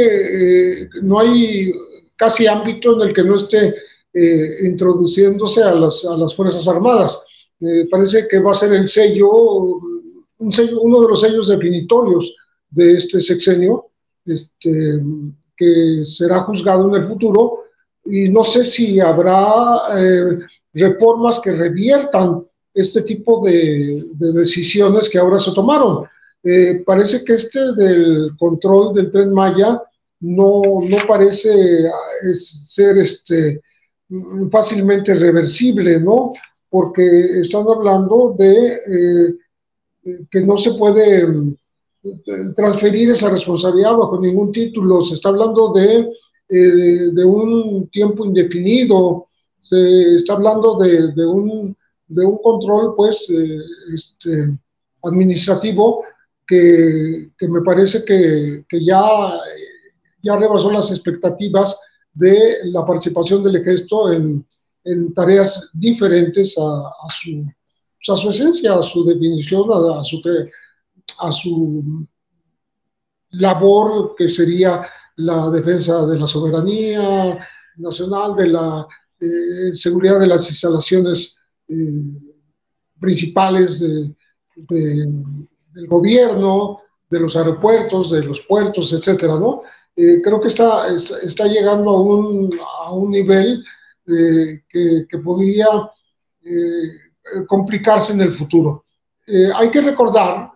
[0.82, 1.70] eh, no hay
[2.16, 3.74] casi ámbito en el que no esté
[4.64, 7.16] introduciéndose a las, a las Fuerzas Armadas
[7.90, 9.30] parece que va a ser el sello,
[10.38, 12.34] un sello, uno de los sellos definitorios
[12.70, 13.86] de este sexenio,
[14.24, 15.00] este,
[15.56, 17.59] que será juzgado en el futuro,
[18.10, 20.38] y no sé si habrá eh,
[20.74, 26.06] reformas que reviertan este tipo de, decisiones que ahora se tomaron.
[26.42, 29.82] Eh, parece que este del control del tren Maya
[30.20, 33.60] no, no parece eh, ser este,
[34.50, 36.32] fácilmente reversible, ¿no?
[36.68, 38.78] porque están hablando de
[40.30, 41.26] que no se puede
[42.02, 46.08] eh, transferir esa responsabilidad bajo ningún título, se está hablando de,
[46.50, 49.28] eh, de un tiempo indefinido,
[49.60, 51.76] se está hablando de, de, un,
[52.08, 53.26] de un, control pues
[53.94, 54.56] este,
[55.04, 56.04] administrativo
[56.46, 59.38] que, que, me parece que, que ya,
[60.22, 61.78] ya rebasó las expectativas
[62.12, 64.44] de la participación del ejército en,
[64.84, 67.44] en tareas diferentes a, su,
[68.12, 70.22] a, su, esencia, a su definición, a, su,
[71.18, 72.06] a su
[73.30, 74.82] labor que sería
[75.16, 77.38] la defensa de la soberanía
[77.76, 78.86] nacional, de la
[79.20, 82.02] eh, seguridad de las instalaciones eh,
[82.98, 84.16] principales del
[85.86, 89.62] gobierno, de los aeropuertos, de los puertos, etcétera, ¿no?
[89.96, 90.86] Eh, creo que está,
[91.22, 92.50] está, llegando a un,
[92.84, 93.64] a un nivel
[94.06, 95.68] eh, que, podría
[97.46, 98.86] complicarse en el futuro.
[99.54, 100.52] Hay que recordar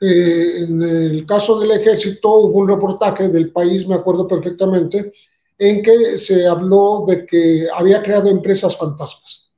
[0.00, 5.12] que en el caso del ejército hubo un reportaje del país, me acuerdo perfectamente,
[5.58, 9.52] en que se habló de que había creado empresas fantasmas.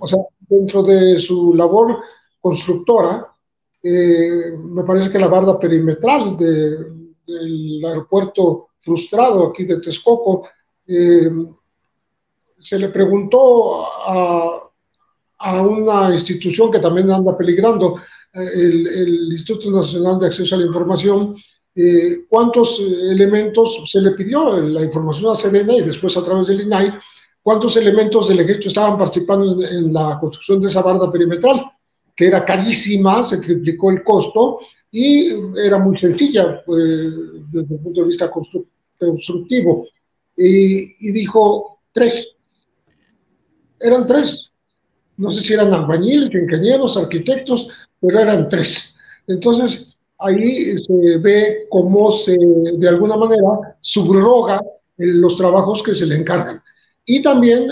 [0.00, 0.18] O sea,
[0.48, 1.98] dentro de su labor
[2.40, 3.30] constructora,
[3.82, 10.48] me parece que la barda perimetral del aeropuerto frustrado aquí de Texcoco
[10.86, 11.30] eh,
[12.58, 14.66] se le preguntó a,
[15.62, 17.96] una institución que también anda peligrando,
[18.32, 21.36] eh, el, Instituto Nacional de Acceso a la Información,
[21.74, 26.62] eh, cuántos elementos se le pidió la información a Sedena y después a través del
[26.62, 26.92] INAI,
[27.42, 31.64] cuántos elementos del ejército estaban participando en, la construcción de esa barda perimetral,
[32.14, 37.12] que era carísima, se triplicó el costo y era muy sencilla pues,
[37.50, 39.86] desde el punto de vista constructivo
[40.36, 42.34] y, dijo tres.
[43.78, 44.49] Eran tres.
[45.20, 47.68] No sé si eran albañiles, ingenieros, arquitectos,
[48.00, 48.96] pero eran tres.
[49.26, 52.36] Entonces, ahí se ve cómo se,
[52.74, 54.62] de alguna manera, subroga
[54.96, 56.62] los trabajos que se le encargan.
[57.04, 57.66] Y también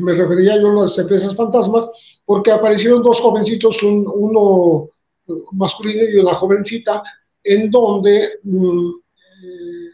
[0.00, 1.86] me refería yo a las empresas fantasmas,
[2.24, 4.88] porque aparecieron dos jovencitos, uno
[5.52, 7.02] masculino y una jovencita,
[7.42, 8.90] en donde mm,
[9.42, 9.90] eh,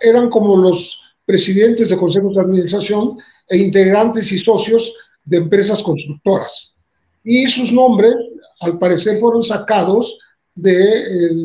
[0.00, 3.18] eran como los presidentes de consejos de administración
[3.48, 6.76] e integrantes y socios de empresas constructoras.
[7.22, 8.14] Y sus nombres,
[8.60, 10.18] al parecer, fueron sacados
[10.54, 11.42] de,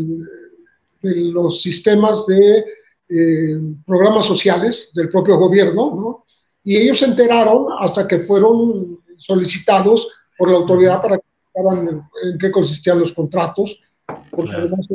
[1.01, 2.65] los sistemas de
[3.09, 6.25] eh, programas sociales del propio gobierno, ¿no?
[6.63, 11.23] Y ellos se enteraron hasta que fueron solicitados por la autoridad para que
[11.55, 13.81] en, en qué consistían los contratos,
[14.29, 14.85] porque además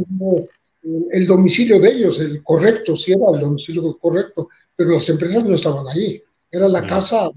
[1.12, 5.55] el domicilio de ellos, el correcto, sí era el domicilio correcto, pero las empresas no
[5.55, 7.31] estaban ahí, era la casa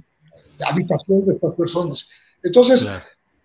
[0.66, 2.10] habitación de estas personas.
[2.44, 2.88] Entonces,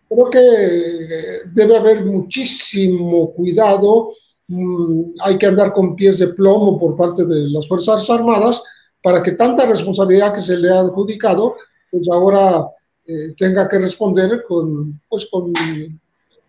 [0.08, 4.12] creo que eh, debe haber muchísimo cuidado,
[4.48, 8.62] mm, hay que andar con pies de plomo por parte de las Fuerzas Armadas
[9.02, 11.56] para que tanta responsabilidad que se le ha adjudicado,
[11.90, 12.66] pues ahora
[13.06, 15.52] eh, tenga que responder con, pues con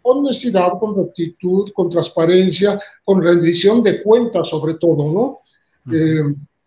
[0.03, 5.39] honestidad, con rectitud, con transparencia, con rendición de cuentas sobre todo, ¿no?
[5.93, 6.23] Eh,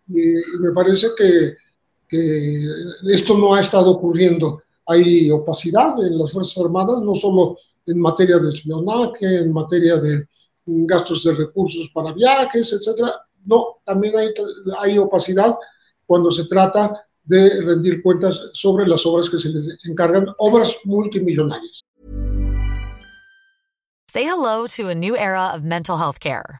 [0.09, 1.55] y me parece que,
[2.07, 2.67] que,
[3.11, 4.61] esto no ha estado ocurriendo.
[4.87, 10.25] Hay opacidad en las Fuerzas Armadas, no solo en materia de espionaje, en materia de
[10.65, 13.13] gastos de recursos para viajes, etcétera.
[13.45, 14.29] No, también hay,
[14.79, 15.55] hay opacidad
[16.05, 16.93] cuando se trata
[17.23, 21.81] de rendir cuentas sobre las obras que se les encargan, obras multimillonarias.
[24.09, 26.59] Say hello to a new era of mental health care.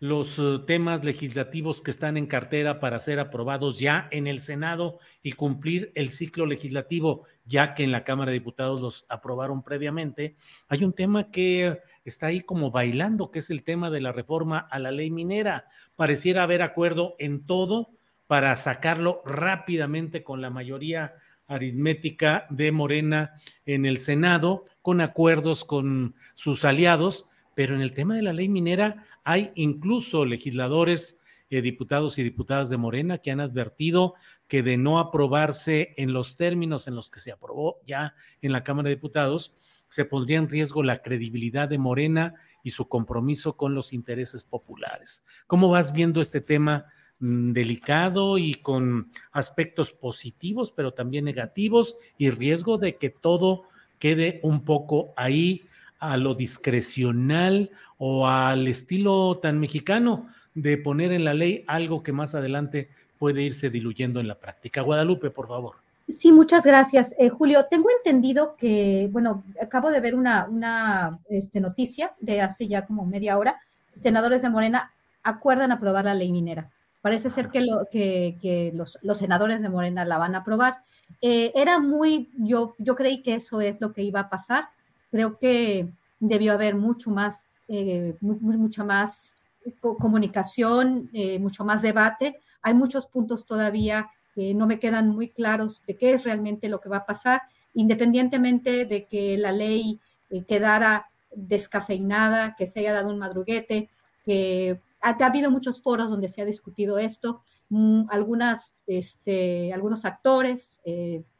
[0.00, 4.98] los eh, temas legislativos que están en cartera para ser aprobados ya en el Senado
[5.22, 10.36] y cumplir el ciclo legislativo, ya que en la Cámara de Diputados los aprobaron previamente.
[10.68, 14.58] Hay un tema que está ahí como bailando, que es el tema de la reforma
[14.58, 15.66] a la ley minera.
[15.96, 17.90] Pareciera haber acuerdo en todo
[18.28, 21.14] para sacarlo rápidamente con la mayoría
[21.48, 23.32] aritmética de Morena
[23.66, 27.26] en el Senado, con acuerdos con sus aliados,
[27.58, 31.18] pero en el tema de la ley minera hay incluso legisladores,
[31.50, 34.14] eh, diputados y diputadas de Morena que han advertido
[34.46, 38.62] que de no aprobarse en los términos en los que se aprobó ya en la
[38.62, 39.52] Cámara de Diputados,
[39.88, 45.26] se pondría en riesgo la credibilidad de Morena y su compromiso con los intereses populares.
[45.48, 46.86] ¿Cómo vas viendo este tema
[47.18, 53.64] mm, delicado y con aspectos positivos, pero también negativos y riesgo de que todo
[53.98, 55.64] quede un poco ahí
[55.98, 62.12] a lo discrecional o al estilo tan mexicano de poner en la ley algo que
[62.12, 64.82] más adelante puede irse diluyendo en la práctica.
[64.82, 65.76] Guadalupe, por favor.
[66.08, 67.66] Sí, muchas gracias, eh, Julio.
[67.68, 73.04] Tengo entendido que, bueno, acabo de ver una, una este, noticia de hace ya como
[73.04, 73.60] media hora.
[73.94, 76.70] Senadores de Morena acuerdan aprobar la ley minera.
[77.02, 80.78] Parece ser que, lo, que, que los, los, senadores de Morena la van a aprobar.
[81.20, 84.68] Eh, era muy, yo, yo creí que eso es lo que iba a pasar
[85.10, 85.88] creo que
[86.20, 89.36] debió haber mucho más, eh, mucha más
[89.80, 92.40] comunicación, eh, mucho más debate.
[92.62, 96.80] Hay muchos puntos todavía que no me quedan muy claros de qué es realmente lo
[96.80, 97.42] que va a pasar,
[97.74, 103.90] independientemente de que la ley eh, quedara descafeinada, que se haya dado un madruguete,
[104.24, 110.80] que ha, habido muchos foros donde se ha discutido esto, mm, algunas, este, algunos actores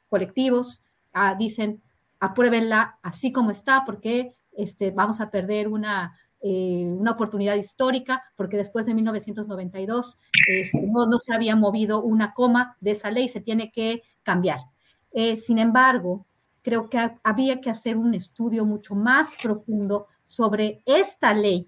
[0.09, 1.83] colectivos ah, dicen
[2.21, 8.57] apruébenla así como está, porque este, vamos a perder una, eh, una oportunidad histórica, porque
[8.57, 13.41] después de 1992 este, no, no, se había movido una coma de esa ley, se
[13.41, 14.61] tiene que cambiar.
[15.13, 16.27] Eh, sin embargo,
[16.63, 21.67] creo que había que hacer un estudio mucho más profundo sobre esta ley,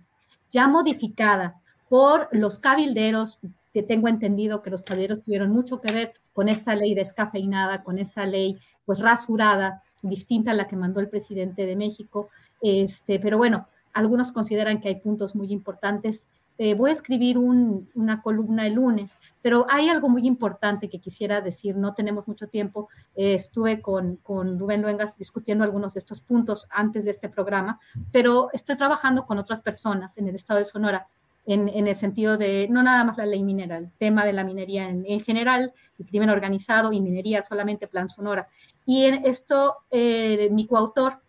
[0.53, 3.41] ya modificada por los cabilderos,
[3.73, 7.99] que tengo entendido que los cabilderos tuvieron mucho que ver con esta ley descafeinada, con
[7.99, 12.29] esta ley pues rasurada, distinta a la que mandó el presidente de México.
[12.61, 16.29] Este, pero bueno, algunos consideran que hay puntos muy importantes.
[16.59, 21.41] eh, voy a escribir una columna el lunes, pero hay algo muy importante que quisiera
[21.41, 26.21] decir, no tenemos mucho tiempo, eh, estuve con, con Rubén Luengas discutiendo algunos de estos
[26.21, 27.81] puntos antes de este programa,
[28.13, 31.09] pero estoy trabajando con otras personas en el estado de Sonora.
[31.47, 34.45] En, en, el sentido de no nada más la ley minera, el tema de la
[34.45, 38.47] minería en, en general, el crimen organizado y minería solamente plan Sonora.
[38.87, 41.21] Y en esto, eh, mi coautor,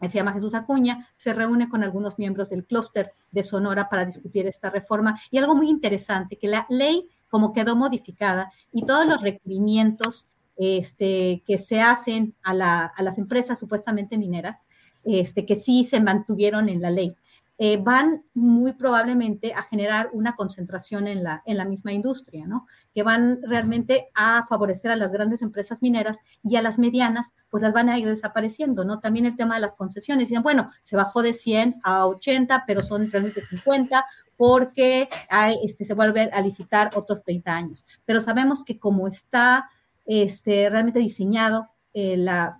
[0.00, 4.46] se llama Jesús Acuña, se reúne con algunos miembros del clúster de Sonora para discutir
[4.46, 5.18] esta reforma.
[5.30, 11.42] Y algo muy interesante, que la ley como quedó modificada y todos los requerimientos este,
[11.44, 14.66] que se hacen a, las empresas supuestamente mineras,
[15.04, 17.16] este, que sí se mantuvieron en la ley.
[17.56, 22.66] Eh, van muy probablemente a generar una concentración en la, en la misma industria, ¿no?
[22.92, 27.62] Que van realmente a favorecer a las grandes empresas mineras y a las medianas, pues
[27.62, 28.98] las van a ir desapareciendo, ¿no?
[28.98, 30.28] También el tema de las concesiones.
[30.28, 34.04] Dicen, bueno, se bajó de 100 a 80, pero son realmente 50
[34.36, 37.86] porque hay, este, se vuelve a licitar otros 30 años.
[38.04, 39.70] Pero sabemos que como está
[40.06, 42.58] este, realmente diseñado eh, la,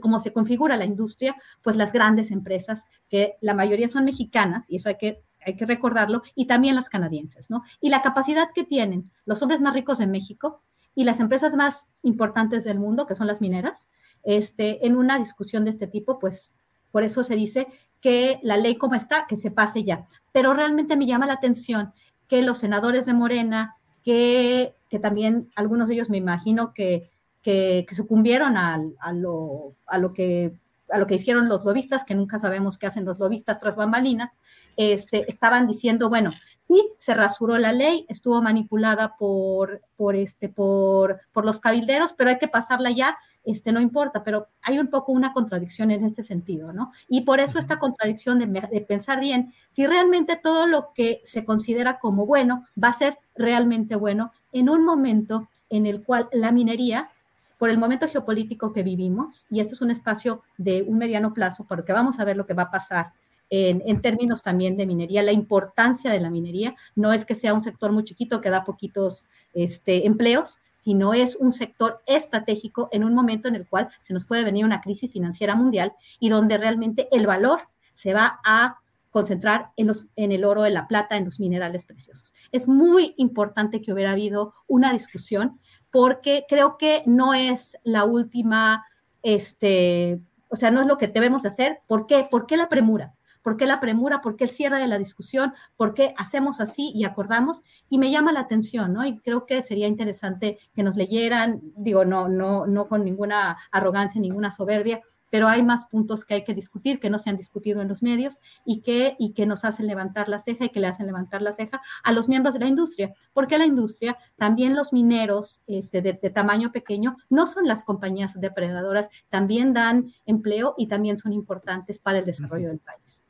[0.00, 4.76] cómo se configura la industria, pues las grandes empresas, que la mayoría son mexicanas, y
[4.76, 7.62] eso hay que, hay que recordarlo, y también las canadienses, ¿no?
[7.80, 10.62] Y la capacidad que tienen los hombres más ricos de México
[10.94, 13.88] y las empresas más importantes del mundo, que son las mineras,
[14.22, 16.54] este, en una discusión de este tipo, pues
[16.92, 17.66] por eso se dice
[18.00, 20.06] que la ley como está, que se pase ya.
[20.32, 21.92] Pero realmente me llama la atención
[22.28, 27.10] que los senadores de Morena, que, que también algunos de ellos me imagino que
[27.42, 28.78] que, sucumbieron a,
[29.12, 30.52] lo, a, lo, que
[30.90, 34.38] a lo que hicieron los lobistas, que nunca sabemos qué hacen los lobistas tras bambalinas,
[34.76, 36.30] este, estaban diciendo, bueno,
[36.66, 42.30] sí, se rasuró la ley, estuvo manipulada por, por, este, por, por los cabilderos, pero
[42.30, 46.22] hay que pasarla ya, este, no importa, pero hay un poco una contradicción en este
[46.22, 46.92] sentido, ¿no?
[47.08, 51.44] Y por eso esta contradicción de, de pensar bien si realmente todo lo que se
[51.44, 56.52] considera como bueno va a ser realmente bueno en un momento en el cual la
[56.52, 57.10] minería
[57.58, 61.66] por el momento geopolítico que vivimos, y este es un espacio de un mediano plazo,
[61.68, 63.12] porque vamos a ver lo que va a pasar
[63.50, 67.62] en, términos también de minería, la importancia de la minería, no es que sea un
[67.62, 73.14] sector muy chiquito que da poquitos este, empleos, sino es un sector estratégico en un
[73.14, 77.08] momento en el cual se nos puede venir una crisis financiera mundial y donde realmente
[77.10, 77.62] el valor
[77.94, 78.78] se va a
[79.10, 82.32] concentrar en, los, en el oro, en la plata, en los minerales preciosos.
[82.52, 85.58] Es muy importante que hubiera habido una discusión
[85.90, 88.84] porque creo que no es la última,
[89.22, 91.80] este, o sea, no es lo que debemos hacer.
[91.86, 92.26] ¿Por qué?
[92.30, 93.14] ¿Por qué la premura?
[93.42, 94.20] ¿Por qué la premura?
[94.20, 95.54] ¿Por qué el cierre de la discusión?
[95.76, 97.62] ¿Por qué hacemos así y acordamos?
[97.88, 99.06] Y me llama la atención, ¿no?
[99.06, 104.20] Y creo que sería interesante que nos leyeran, digo, no, no, no con ninguna arrogancia,
[104.20, 105.00] ninguna soberbia,
[105.30, 108.02] pero hay más puntos que hay que discutir, que no se han discutido en los
[108.02, 111.42] medios y que, y que nos hacen levantar la ceja y que le hacen levantar
[111.42, 116.02] la ceja a los miembros de la industria, porque la industria, también los mineros este,
[116.02, 121.98] de, tamaño pequeño, no son las compañías depredadoras, también dan empleo y también son importantes
[121.98, 123.22] para el desarrollo del país.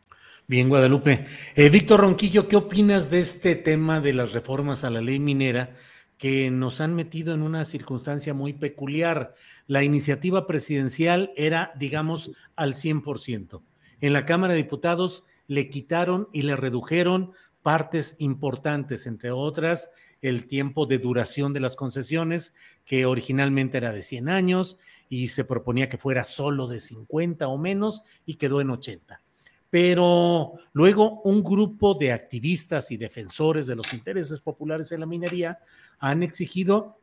[0.47, 1.27] Bien, Guadalupe.
[1.55, 5.75] Eh, Víctor Ronquillo, ¿qué opinas de este tema de las reformas a la ley minera
[6.19, 9.35] que nos han metido en una circunstancia muy peculiar?
[9.69, 13.63] la iniciativa presidencial era, digamos, al 100%.
[14.01, 19.91] En la Cámara de Diputados le quitaron y le redujeron partes importantes, entre otras
[20.21, 22.55] el tiempo de duración de las concesiones,
[22.85, 27.57] que originalmente era de 100 años y se proponía que fuera solo de 50 o
[27.57, 29.23] menos y quedó en 80.
[29.71, 35.59] Pero luego un grupo de activistas y defensores de los intereses populares en la minería
[35.99, 36.99] han exigido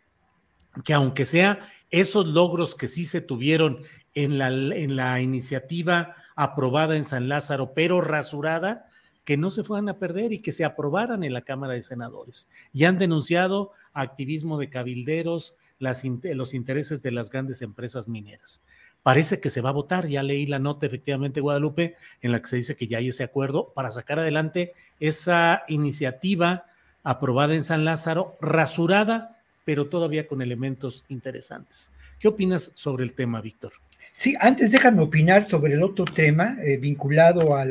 [0.84, 7.30] que aunque sea esos logros que sí se tuvieron en la, iniciativa aprobada en San
[7.30, 8.90] Lázaro, pero rasurada,
[9.24, 12.50] que no se fueran a perder y que se aprobaran en la Cámara de Senadores.
[12.74, 18.64] Y han denunciado activismo de cabilderos, los intereses de las grandes empresas mineras.
[19.06, 21.94] Parece que se va a votar, ya leí la nota efectivamente, Guadalupe,
[22.24, 26.66] en la que se dice que ya hay ese acuerdo para sacar adelante esa iniciativa
[27.04, 31.92] aprobada en San Lázaro, rasurada, pero todavía con elementos interesantes.
[32.18, 33.74] ¿Qué opinas sobre el tema, Víctor?
[34.12, 37.64] Sí, antes déjame opinar sobre el otro tema eh, vinculado a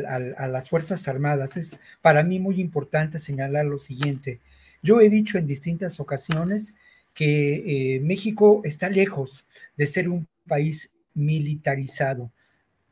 [0.46, 1.56] las Fuerzas Armadas.
[1.56, 4.38] Es para mí muy importante señalar lo siguiente.
[4.84, 6.74] Yo he dicho en distintas ocasiones
[7.12, 12.30] que eh, México está lejos de ser un país militarizado,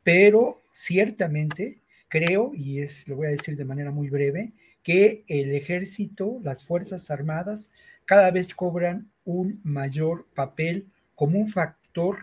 [0.03, 4.53] pero ciertamente creo, y es, lo voy a decir de manera muy breve,
[4.83, 7.71] que el ejército, las Fuerzas Armadas,
[8.05, 12.17] cada vez cobran un mayor papel como un factor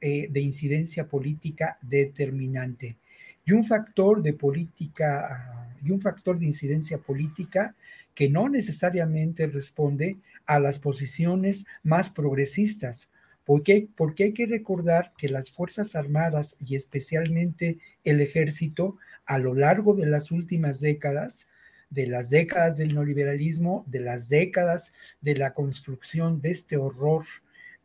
[0.00, 2.96] eh, de incidencia política determinante.
[3.44, 7.74] Y un factor de política, y un factor de incidencia política
[8.14, 13.10] que no necesariamente responde a las posiciones más progresistas.
[13.44, 19.54] Porque, porque hay que recordar que las Fuerzas Armadas y especialmente el ejército a lo
[19.54, 21.46] largo de las últimas décadas,
[21.90, 27.24] de las décadas del neoliberalismo, de las décadas de la construcción de este horror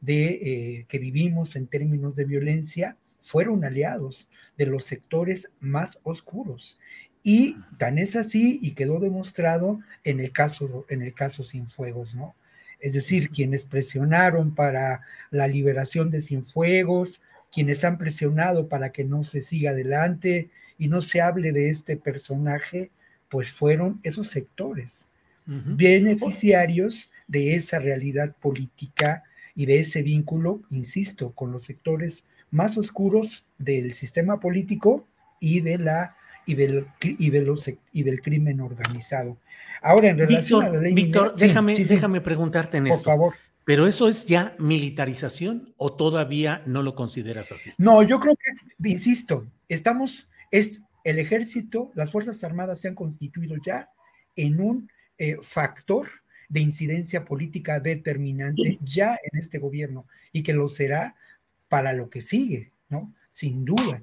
[0.01, 6.79] de, eh, que vivimos en términos de violencia, fueron aliados de los sectores más oscuros.
[7.21, 12.35] Y tan es así y quedó demostrado en el caso, en el caso Cienfuegos, ¿no?
[12.79, 15.01] Es decir, quienes presionaron para
[15.31, 17.21] la liberación de Cienfuegos,
[17.51, 21.97] quienes han presionado para que no se siga adelante y no se hable de este
[21.97, 22.91] personaje,
[23.29, 25.11] pues fueron esos sectores
[25.45, 29.23] beneficiarios de esa realidad política
[29.55, 35.07] y de ese vínculo, insisto, con los sectores más oscuros del sistema político
[35.39, 36.15] y de la
[36.45, 39.37] y del, y de los, y del crimen organizado.
[39.81, 43.33] Ahora, en relación a la ley Víctor, déjame, déjame preguntarte en Por favor.
[43.65, 47.71] ¿Pero eso es ya militarización o todavía no lo consideras así?
[47.77, 53.57] No, yo creo que, insisto, estamos, es el ejército, las Fuerzas Armadas se han constituido
[53.63, 53.89] ya
[54.35, 56.07] en un eh, factor
[56.47, 61.15] de incidencia política determinante ya en este gobierno y que lo será
[61.67, 63.13] para lo que sigue, ¿no?
[63.29, 64.01] Sin duda.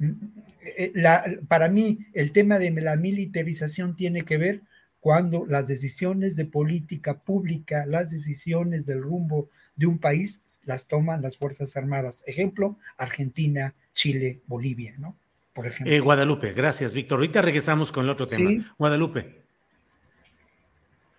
[0.00, 4.62] Eh, la, para mí, el tema de la militarización tiene que ver
[5.00, 11.22] cuando las decisiones de política pública, las decisiones del rumbo de un país, las toman
[11.22, 12.24] las Fuerzas Armadas.
[12.26, 15.16] Ejemplo, Argentina, Chile, Bolivia, ¿no?
[15.52, 15.92] Por ejemplo.
[15.92, 17.18] Eh, Guadalupe, gracias, Víctor.
[17.18, 18.50] Ahorita regresamos con el otro tema.
[18.76, 19.42] Guadalupe.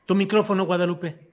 [0.06, 1.29] Tu micrófono, Guadalupe.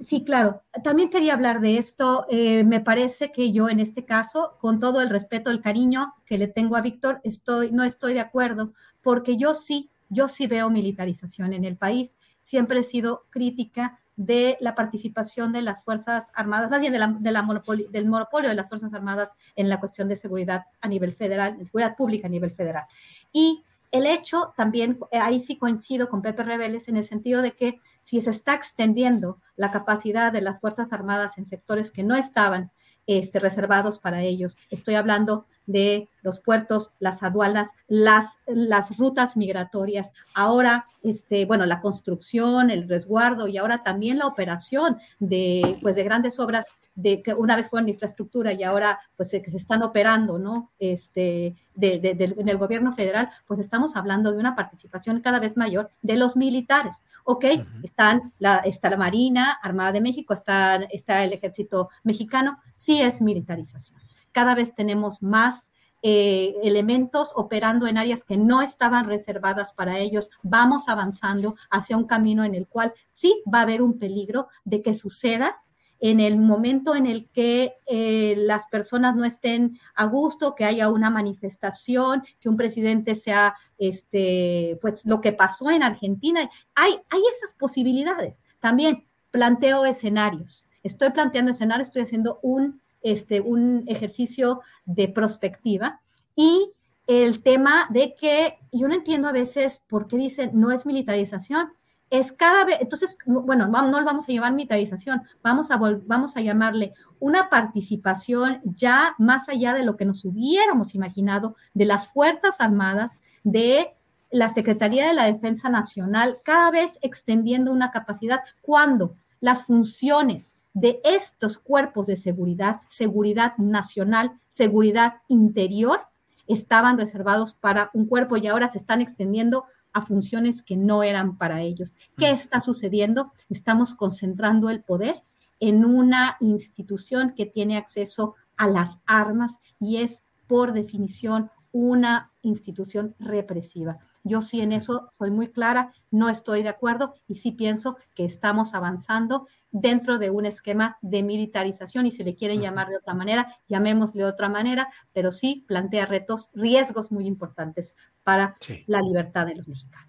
[0.00, 0.62] Sí, claro.
[0.84, 2.26] También quería hablar de esto.
[2.30, 6.38] Eh, me parece que yo en este caso, con todo el respeto, el cariño que
[6.38, 8.72] le tengo a Víctor, estoy, no estoy de acuerdo,
[9.02, 12.16] porque yo sí, yo sí veo militarización en el país.
[12.40, 17.16] Siempre he sido crítica de la participación de las Fuerzas Armadas, más bien de la,
[17.18, 21.66] del monopolio de las Fuerzas Armadas en la cuestión de seguridad a nivel federal, de
[21.66, 22.84] seguridad pública a nivel federal.
[23.32, 27.52] Y el hecho también, eh, ahí sí coincido con Pepe Rebeles en el sentido de
[27.52, 32.16] que si se está extendiendo la capacidad de las Fuerzas Armadas en sectores que no
[32.16, 32.70] estaban
[33.06, 40.12] este, reservados para ellos, estoy hablando de los puertos, las aduanas, las, las rutas migratorias,
[40.34, 46.04] ahora, este, bueno, la construcción, el resguardo y ahora también la operación de, pues, de
[46.04, 46.66] grandes obras
[46.98, 50.72] de que una vez fueron infraestructura y ahora pues se, se están operando, ¿no?
[50.80, 55.56] Este, de, de, en el gobierno federal, pues estamos hablando de una participación cada vez
[55.56, 57.44] mayor de los militares, ¿ok?
[57.84, 63.22] Están la, está la Marina Armada de México, está, está el ejército mexicano, sí es
[63.22, 64.00] militarización.
[64.32, 65.70] Cada vez tenemos más
[66.02, 70.30] eh, elementos operando en áreas que no estaban reservadas para ellos.
[70.42, 74.82] Vamos avanzando hacia un camino en el cual sí va a haber un peligro de
[74.82, 75.62] que suceda
[76.00, 80.88] en el momento en el que eh, las personas no estén a gusto, que haya
[80.90, 87.22] una manifestación, que un presidente sea, este, pues lo que pasó en Argentina, hay, hay
[87.34, 88.42] esas posibilidades.
[88.60, 90.68] También planteo escenarios.
[90.82, 96.00] Estoy planteando escenarios, estoy haciendo un, este, un ejercicio de prospectiva
[96.34, 96.72] y
[97.06, 101.72] el tema de que yo no entiendo a veces por qué dicen no es militarización
[102.10, 106.40] es cada vez, entonces, bueno, no, lo vamos a llamar militarización, vamos a, vamos a
[106.40, 112.60] llamarle una participación ya más allá de lo que nos hubiéramos imaginado de las Fuerzas
[112.60, 113.94] Armadas, de
[114.30, 118.40] la Secretaría de la Defensa Nacional, cada vez extendiendo una capacidad.
[118.62, 126.02] Cuando las funciones de estos cuerpos de seguridad, seguridad nacional, seguridad interior,
[126.46, 129.66] estaban reservados para un cuerpo y ahora se están extendiendo
[129.98, 131.92] a funciones que no eran para ellos.
[132.16, 133.32] ¿Qué está sucediendo?
[133.48, 135.22] Estamos concentrando el poder
[135.60, 143.14] en una institución que tiene acceso a las armas y es por definición una institución
[143.18, 143.98] represiva.
[144.28, 148.24] Yo sí en eso soy muy clara, no estoy de acuerdo y sí pienso que
[148.24, 153.14] estamos avanzando dentro de un esquema de militarización y si le quieren llamar de otra
[153.14, 158.56] manera, llamémosle de otra manera, pero sí plantea retos, riesgos muy importantes para
[158.86, 160.08] la libertad de los mexicanos.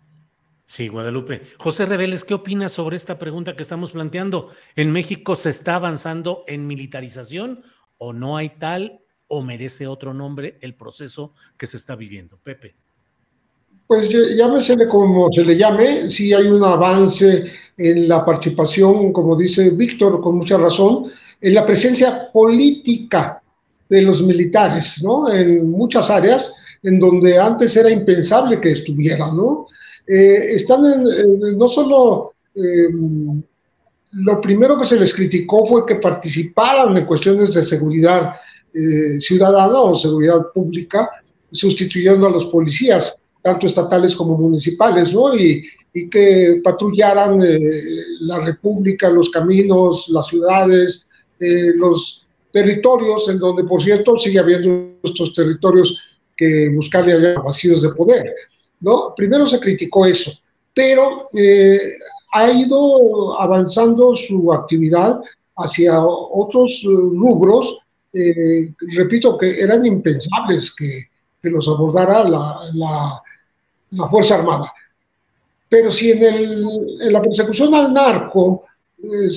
[0.66, 1.42] Sí, Guadalupe.
[1.58, 4.52] José Reveles, ¿qué opinas sobre esta pregunta que estamos planteando?
[4.76, 7.64] ¿En México se está avanzando en militarización
[7.98, 12.38] o no hay tal o merece otro nombre el proceso que se está viviendo?
[12.38, 12.76] Pepe.
[13.90, 19.72] Pues llámesele como se le llame, sí hay un avance en la participación, como dice
[19.72, 21.06] Víctor, con mucha razón,
[21.42, 23.42] en la presencia política
[23.90, 25.34] de los militares, ¿no?
[25.34, 29.66] En muchas áreas en donde antes era impensable que estuviera, ¿no?
[30.10, 33.42] eh, están en, no solo em,
[34.12, 38.36] lo primero que se les criticó fue que participaran en cuestiones de seguridad
[38.72, 41.10] eh, ciudadana o seguridad pública,
[41.52, 45.36] sustituyendo a los policías, tanto estatales como municipales, ¿no?
[45.36, 45.64] Y,
[45.94, 47.60] y que patrullaran eh,
[48.22, 51.08] la república, los caminos, las ciudades,
[51.40, 55.98] eh, los territorios, en donde, por cierto, sigue habiendo estos territorios
[56.36, 58.34] que buscarle vacíos de poder,
[58.82, 59.14] ¿no?
[59.16, 60.32] Primero se criticó eso,
[60.74, 61.94] pero eh,
[62.34, 65.20] ha ido avanzando su actividad
[65.58, 67.80] hacia otros rubros,
[68.96, 71.04] repito, que eran impensables que,
[71.42, 73.22] que los abordara la,
[73.92, 74.72] la Fuerza Armada.
[75.68, 76.68] Pero si en, el,
[77.02, 78.64] en la persecución al narco
[78.98, 79.30] eh,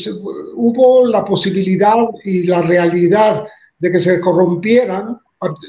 [0.55, 3.46] hubo la posibilidad y la realidad
[3.78, 5.18] de que se corrompieran,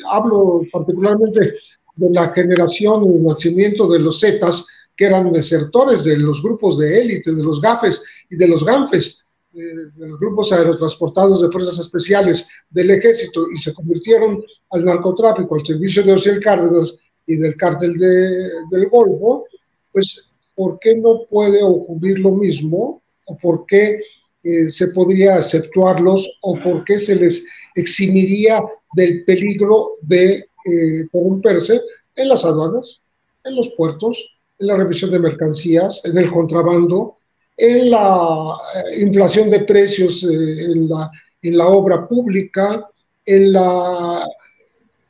[0.09, 1.55] hablo particularmente
[1.95, 4.65] de la generación y nacimiento de los Zetas,
[4.95, 9.27] que eran desertores de los grupos de élite, de los GAFES y de los GANFES,
[9.55, 9.59] eh,
[9.95, 15.65] de los grupos aerotransportados de fuerzas especiales del ejército, y se convirtieron al narcotráfico, al
[15.65, 19.45] servicio de Ociel Cárdenas y del cártel de, del Golfo,
[19.91, 23.01] pues ¿por qué no puede ocurrir lo mismo?
[23.25, 23.99] ¿O por qué
[24.43, 26.27] eh, se podría aceptarlos?
[26.41, 27.45] ¿O por qué se les
[27.75, 28.61] eximiría
[28.95, 31.81] del peligro de eh, corromperse
[32.15, 33.01] en las aduanas,
[33.43, 37.17] en los puertos, en la revisión de mercancías, en el contrabando,
[37.57, 41.09] en la eh, inflación de precios en, la,
[41.41, 42.87] en la obra pública,
[43.25, 44.25] en la,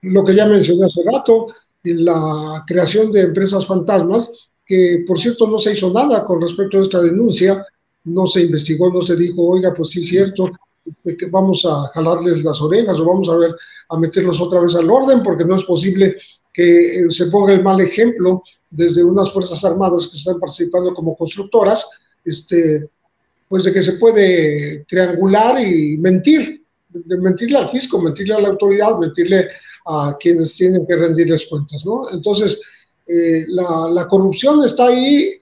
[0.02, 1.48] lo que ya mencioné hace rato,
[1.84, 4.32] la creación de empresas fantasmas
[4.66, 7.66] que por cierto no se hizo nada con respecto a esta denuncia,
[8.06, 10.52] no se investigó, no se dijo, oiga, pues sí es cierto,
[11.04, 13.56] que vamos a jalarles las orejas o vamos a ver,
[13.90, 16.18] a meterlos otra vez al orden, porque no es posible
[16.54, 21.16] que eh, se ponga el mal ejemplo desde unas Fuerzas Armadas que están participando como
[21.16, 21.90] constructoras,
[22.24, 22.90] este,
[23.48, 26.63] pues de que se puede triangular y mentir,
[26.94, 29.50] de mentirle al fisco, mentirle a la autoridad, mentirle
[29.86, 32.04] a quienes tienen que rendirles cuentas, ¿no?
[32.12, 32.62] Entonces,
[33.08, 35.38] eh, la, corrupción está ahí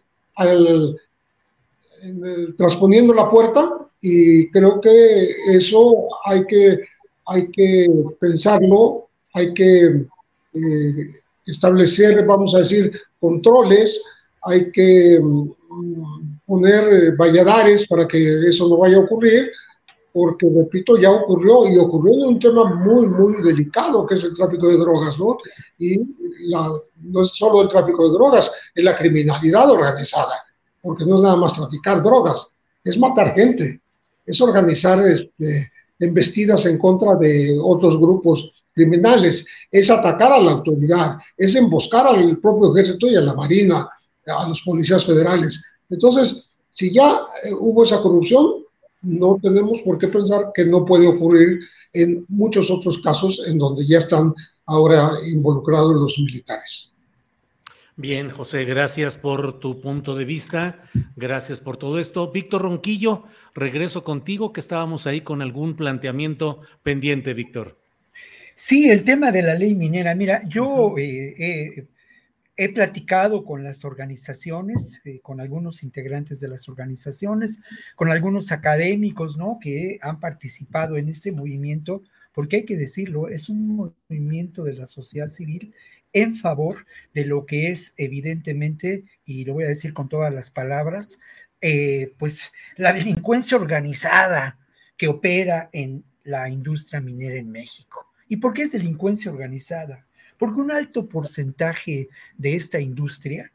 [2.57, 6.79] transponiendo la puerta y creo que eso hay que,
[7.27, 7.87] hay que
[8.19, 10.05] pensarlo, hay que
[10.53, 11.07] eh,
[11.45, 14.01] establecer, vamos a decir, controles,
[14.43, 15.49] hay que mm,
[16.47, 19.51] poner valladares para que eso no vaya a ocurrir
[20.13, 24.33] porque, repito, ya ocurrió y ocurrió en un tema muy, muy delicado, que es el
[24.33, 25.37] tráfico de drogas, ¿no?
[25.77, 25.97] Y
[27.01, 30.35] no es solo el tráfico de drogas, es la criminalidad organizada,
[30.81, 32.47] porque no es nada más traficar drogas,
[32.83, 33.81] es matar gente,
[34.25, 41.17] es organizar este, embestidas en contra de otros grupos criminales, es atacar a la autoridad,
[41.37, 43.87] es emboscar al propio ejército y a la marina,
[44.27, 45.63] a los policías federales.
[45.89, 48.63] Entonces, si ya eh, hubo esa corrupción,
[49.01, 51.59] no tenemos por qué pensar que no puede ocurrir
[51.93, 54.33] en muchos otros casos en donde ya están
[54.65, 56.91] ahora involucrados los militares.
[57.97, 60.81] Bien, José, gracias por tu punto de vista,
[61.15, 62.31] gracias por todo esto.
[62.31, 63.23] Víctor Ronquillo,
[63.53, 67.77] regreso contigo, que estábamos ahí con algún planteamiento pendiente, Víctor.
[68.55, 70.15] Sí, el tema de la ley minera.
[70.15, 70.95] Mira, yo
[72.57, 77.59] He platicado con las organizaciones, eh, con algunos integrantes de las organizaciones,
[77.95, 79.57] con algunos académicos, ¿no?
[79.61, 84.87] Que han participado en este movimiento, porque hay que decirlo, es un movimiento de la
[84.87, 85.73] sociedad civil
[86.13, 90.51] en favor de lo que es evidentemente, y lo voy a decir con todas las
[90.51, 91.19] palabras,
[91.61, 94.59] eh, pues la delincuencia organizada
[94.97, 98.07] que opera en la industria minera en México.
[98.27, 100.05] ¿Y por qué es delincuencia organizada?
[100.41, 103.53] Porque un alto porcentaje de esta industria,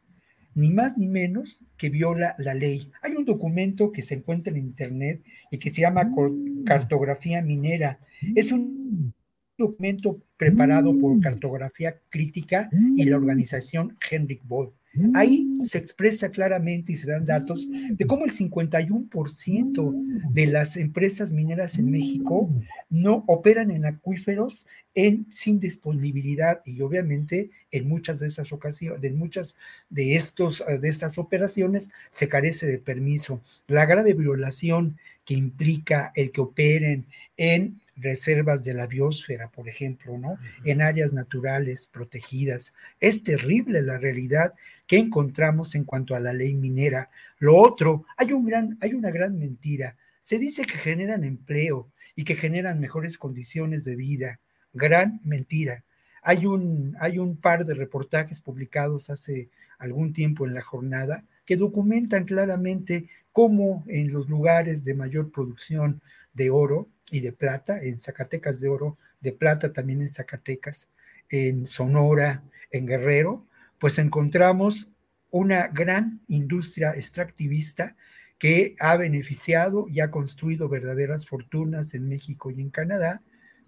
[0.55, 2.93] ni más ni menos que viola la ley.
[3.03, 5.21] Hay un documento que se encuentra en Internet
[5.51, 6.63] y que se llama mm.
[6.63, 7.99] Cartografía Minera.
[8.37, 9.13] Es un
[9.59, 11.21] documento preparado por mm.
[11.23, 13.21] Cartografía Crítica y la mm.
[13.21, 14.73] organización Henrik Boll.
[15.15, 21.33] Ahí se expresa claramente y se dan datos de cómo el 51% de las empresas
[21.33, 22.49] mineras en México
[22.91, 29.19] no operan en acuíferos en, sin disponibilidad y obviamente en muchas de esas ocasiones, en
[29.19, 29.57] muchas
[29.91, 33.41] de, estos, de estas operaciones se carece de permiso.
[33.69, 40.19] La grave violación que implica el que operen en reservas de la biosfera, por ejemplo,
[40.19, 40.39] ¿no?
[40.65, 42.75] En áreas naturales protegidas.
[43.01, 44.55] Es terrible la realidad
[44.87, 47.11] que encontramos en cuanto a la ley minera.
[47.39, 49.97] Lo otro, hay, un gran, hay una gran mentira.
[50.21, 54.41] Se dice que generan empleo y que generan mejores condiciones de vida.
[54.73, 55.85] Gran mentira.
[56.23, 61.57] Hay un, hay un par de reportajes publicados hace algún tiempo en la jornada que
[61.57, 66.01] documentan claramente cómo en los lugares de mayor producción
[66.33, 70.89] de oro y de plata, en Zacatecas de oro, de plata también en Zacatecas,
[71.29, 73.45] en Sonora, en Guerrero,
[73.79, 74.91] pues encontramos
[75.31, 77.95] una gran industria extractivista
[78.39, 83.21] que ha beneficiado y ha construido verdaderas fortunas en México y en Canadá,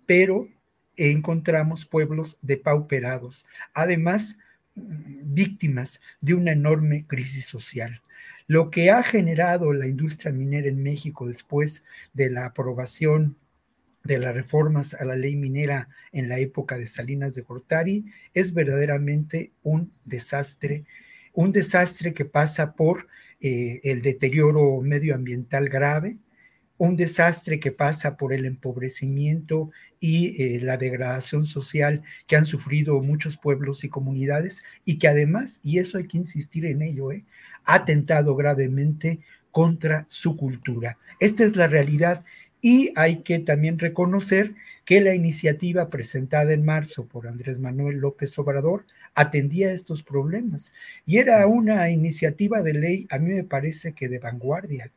[0.06, 0.48] pero
[0.96, 3.44] encontramos pueblos depauperados,
[3.74, 4.38] además
[4.74, 8.00] víctimas de una enorme crisis social.
[8.48, 11.84] Lo que ha generado la industria minera en México después
[12.14, 13.36] de la aprobación
[14.04, 18.54] de las reformas a la ley minera en la época de Salinas de Gortari es
[18.54, 20.84] verdaderamente un desastre,
[21.34, 23.08] un desastre que pasa por
[23.40, 26.16] eh, el deterioro medioambiental grave,
[26.78, 29.70] un desastre que pasa por el empobrecimiento
[30.00, 35.60] y eh, la degradación social que han sufrido muchos pueblos y comunidades y que además,
[35.64, 37.24] y eso hay que insistir en ello, eh,
[37.68, 39.20] ha atentado gravemente
[39.52, 40.96] contra su cultura.
[41.20, 42.24] Esta es la realidad
[42.62, 44.54] y hay que también reconocer
[44.86, 50.72] que la iniciativa presentada en marzo por Andrés Manuel López Obrador atendía estos problemas
[51.04, 54.90] y era una iniciativa de ley, a mí me parece que de vanguardia,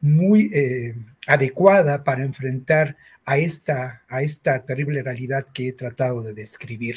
[0.00, 0.96] muy eh,
[1.28, 6.96] adecuada para enfrentar a esta, a esta terrible realidad que he tratado de describir.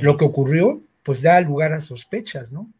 [0.00, 2.70] Lo que ocurrió, pues da lugar a sospechas, ¿no?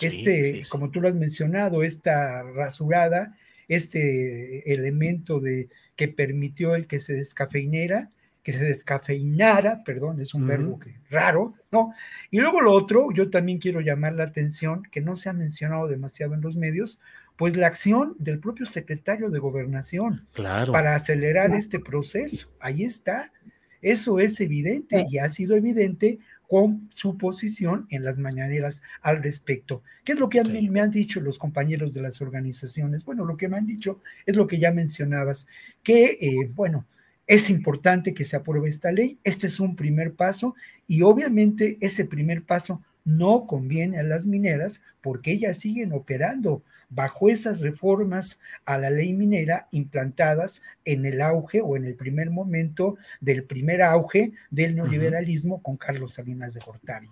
[0.00, 3.36] Este, como tú lo has mencionado, esta rasurada,
[3.68, 8.10] este elemento de que permitió el que se descafeinara,
[8.42, 11.94] que se descafeinara, perdón, es un verbo que, raro, ¿no?
[12.30, 15.88] Y luego lo otro, yo también quiero llamar la atención, que no se ha mencionado
[15.88, 17.00] demasiado en los medios,
[17.36, 22.48] pues la acción del propio secretario de gobernación para acelerar este proceso.
[22.60, 23.32] Ahí está.
[23.80, 26.18] Eso es evidente y ha sido evidente
[26.54, 29.82] con su posición en las mañaneras al respecto.
[30.04, 33.04] ¿Qué es lo que me han dicho los compañeros de las organizaciones?
[33.04, 35.48] Bueno, lo que me han dicho es lo que ya mencionabas,
[35.82, 36.86] que, eh, bueno,
[37.26, 39.18] es importante que se apruebe esta ley.
[39.24, 40.54] Este es un primer paso
[40.86, 47.28] y obviamente ese primer paso no conviene a las mineras porque ellas siguen operando bajo
[47.28, 52.96] esas reformas a la ley minera implantadas en el auge o en el primer momento
[53.20, 57.08] del primer auge del neoliberalismo con Carlos Salinas de Gortari.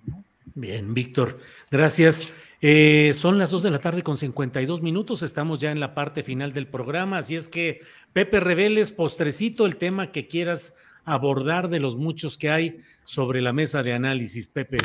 [0.55, 1.39] Bien, Víctor,
[1.71, 2.31] gracias.
[2.61, 6.23] Eh, son las dos de la tarde con 52 minutos, estamos ya en la parte
[6.23, 7.81] final del programa, así es que
[8.13, 13.53] Pepe Reveles, postrecito el tema que quieras abordar de los muchos que hay sobre la
[13.53, 14.79] mesa de análisis, Pepe.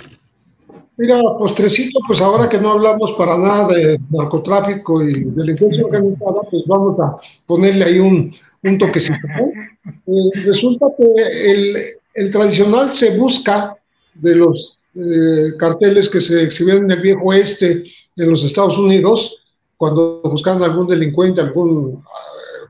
[0.98, 6.64] Mira, postrecito, pues ahora que no hablamos para nada de narcotráfico y delincuencia organizada, pues
[6.66, 7.16] vamos a
[7.46, 9.28] ponerle ahí un, un toquecito.
[9.86, 13.76] Eh, resulta que el, tradicional se busca
[14.16, 17.84] de los eh, carteles que se exhibieron en el viejo oeste
[18.16, 19.38] de los Estados Unidos,
[19.78, 22.04] cuando buscaban algún delincuente, algún uh,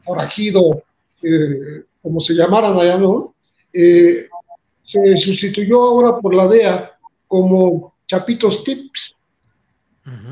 [0.03, 0.83] forajido,
[1.23, 3.33] eh, como se llamaran allá, ¿no?
[3.71, 6.96] se sustituyó ahora por la DEA
[7.27, 9.13] como Chapitos Tips.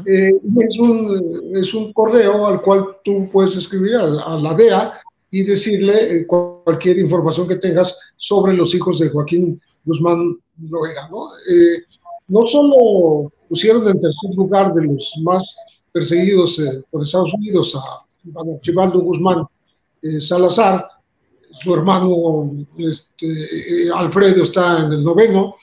[0.05, 4.93] Eh, es, un, es, un, correo al cual tú puedes escribir a, la DEA
[5.31, 10.37] y decirle eh, cualquier información que tengas sobre los hijos de Joaquín Guzmán
[10.69, 11.09] Loera.
[11.09, 11.27] ¿no?
[11.51, 11.83] Eh,
[12.29, 15.43] no solo pusieron en tercer lugar de los más
[15.91, 19.45] perseguidos por Estados Unidos a Chivaldo Guzmán
[20.19, 20.87] Salazar,
[21.61, 25.55] su hermano este, Alfredo está en el noveno,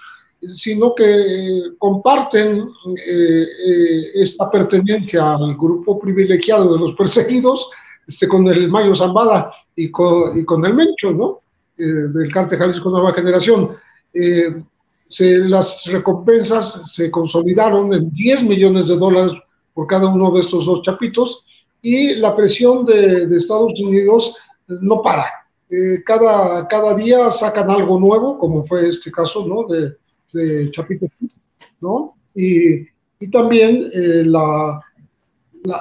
[0.50, 2.68] sino que eh, comparten
[3.06, 7.70] eh, eh, esta pertenencia al grupo privilegiado de los perseguidos
[8.06, 11.40] este, con el Mayo Zambada y con, el Mencho, ¿no?
[11.76, 13.70] del Cártel Jalisco Nueva Generación.
[15.08, 19.32] Se, las recompensas se consolidaron en 10 millones de dólares
[19.74, 21.44] por cada uno de estos dos chapitos
[21.80, 24.36] y la presión de, de Estados Unidos
[24.66, 25.26] no para.
[26.04, 29.64] cada, cada día sacan algo nuevo, como fue este caso, ¿no?
[29.72, 29.96] De,
[30.32, 31.06] de Chapito,
[31.80, 32.14] ¿no?
[32.34, 32.86] Y,
[33.22, 34.80] y también eh, la,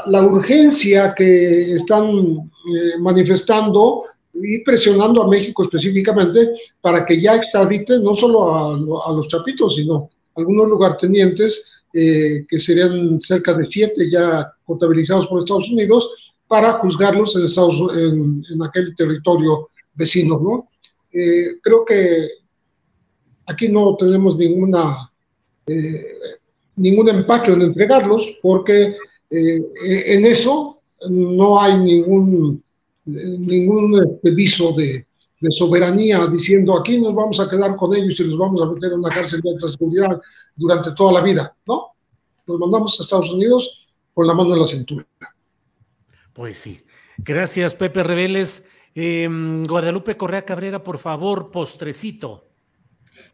[0.05, 8.03] la, urgencia que están eh, manifestando y presionando a México específicamente para que ya extraditen
[8.03, 14.09] no solo a, a los chapitos, sino algunos lugartenientes, eh, que serían cerca de siete
[14.09, 20.67] ya contabilizados por Estados Unidos, para juzgarlos en, Estados, en, en aquel territorio vecino, ¿no?
[21.11, 22.27] creo que
[23.51, 24.95] Aquí no tenemos ninguna,
[25.67, 26.05] eh,
[26.77, 28.95] ningún empacho en entregarlos porque
[29.29, 29.61] eh,
[30.07, 30.79] en eso
[31.09, 32.63] no hay ningún,
[33.05, 35.05] ningún viso de,
[35.51, 38.99] soberanía, diciendo aquí nos vamos a quedar con ellos y los vamos a meter en
[38.99, 40.21] una cárcel de alta seguridad
[40.55, 41.55] durante toda la vida.
[41.65, 41.87] No,
[42.45, 45.07] nos mandamos a Estados Unidos con la mano en la cintura.
[46.33, 46.81] Pues sí.
[47.17, 48.69] Gracias, Pepe Reveles.
[48.93, 52.50] Em, Guadalupe Correa Cabrera, por favor, postrecito.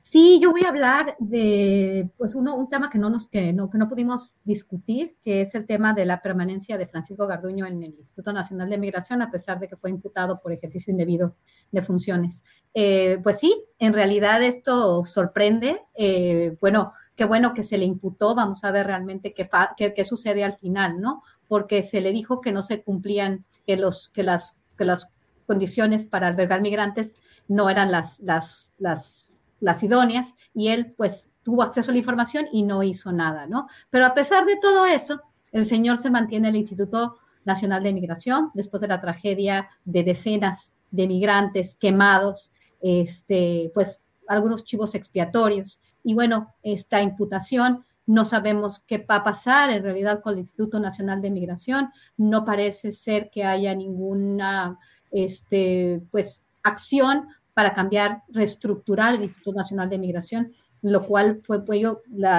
[0.02, 3.70] Sí, yo voy a hablar de pues uno, un tema que no, nos, que, no,
[3.70, 7.84] que no pudimos discutir, que es el tema de la permanencia de Francisco Garduño en
[7.84, 11.36] el Instituto Nacional de Migración, a pesar de que fue imputado por ejercicio indebido
[11.72, 12.44] de funciones.
[12.74, 15.82] Eh, pues sí, en realidad esto sorprende.
[15.96, 20.04] Eh, bueno, qué bueno que se le imputó, vamos a ver realmente qué, qué, qué,
[20.04, 21.24] sucede al final, ¿no?
[21.48, 25.10] Porque se le dijo que no se cumplían, que, los, que, las, que las
[25.48, 27.18] condiciones para albergar migrantes
[27.48, 29.27] no eran las, las, las
[29.60, 33.68] las idóneas, y él pues tuvo acceso a la información y no hizo nada, ¿no?
[33.90, 37.94] Pero a pesar de todo eso, el señor se mantiene en el Instituto Nacional de
[37.94, 42.52] Migración después de la tragedia de decenas de migrantes quemados,
[42.82, 45.80] este, pues algunos chivos expiatorios.
[46.04, 50.80] Y bueno, esta imputación no sabemos qué va a pasar en realidad con el Instituto
[50.80, 51.92] Nacional de Migración.
[52.16, 54.80] No parece ser que haya ninguna
[55.12, 57.28] este, pues, acción
[57.58, 60.54] para cambiar, reestructurar el Instituto Nacional de Migración,
[60.84, 61.84] lo cual fue, pues,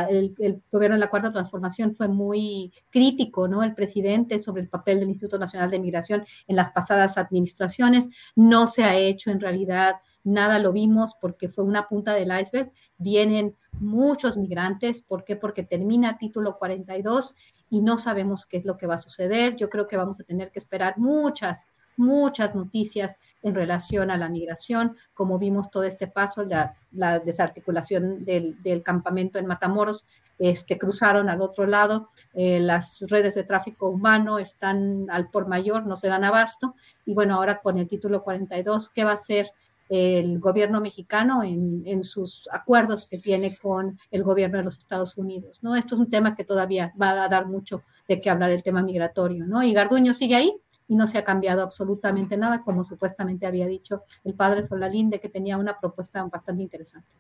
[0.09, 3.65] el, gobierno de la Cuarta Transformación fue muy crítico, ¿no?
[3.65, 8.09] El presidente sobre el papel del Instituto Nacional de Migración en las pasadas administraciones.
[8.37, 12.71] No se ha hecho en realidad nada, lo vimos porque fue una punta del iceberg.
[12.97, 15.35] Vienen muchos migrantes, ¿por qué?
[15.35, 17.35] Porque termina título 42
[17.71, 19.57] y no sabemos qué es lo que va a suceder.
[19.57, 24.29] Yo creo que vamos a tener que esperar muchas muchas noticias en relación a la
[24.29, 30.07] migración, como vimos todo este paso, la, la desarticulación del, campamento en Matamoros,
[30.39, 35.87] este, cruzaron al otro lado, eh, las redes de tráfico humano están al por mayor,
[35.87, 36.75] no se dan abasto,
[37.05, 39.51] y bueno, ahora con el título 42, ¿qué va a hacer?
[39.91, 45.17] el gobierno mexicano en, en, sus acuerdos que tiene con el gobierno de los Estados
[45.17, 45.77] Unidos, ¿no?
[45.77, 48.83] Esto es un tema que todavía va a dar mucho de qué hablar el tema
[48.83, 49.63] migratorio, ¿no?
[49.63, 50.55] Y Garduño sigue ahí,
[50.89, 55.21] y no se ha cambiado absolutamente nada, como supuestamente había dicho el padre Solalín, de
[55.21, 57.15] que tenía una propuesta bastante interesante.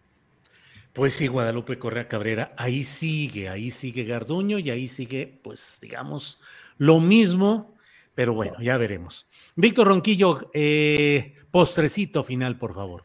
[0.95, 6.41] Pues sí, Guadalupe Correa Cabrera, ahí sigue, ahí sigue Garduño y ahí sigue, pues digamos,
[6.79, 7.75] lo mismo,
[8.14, 9.29] pero bueno, ya veremos.
[9.55, 13.05] Víctor Ronquillo, eh, postrecito final, por favor.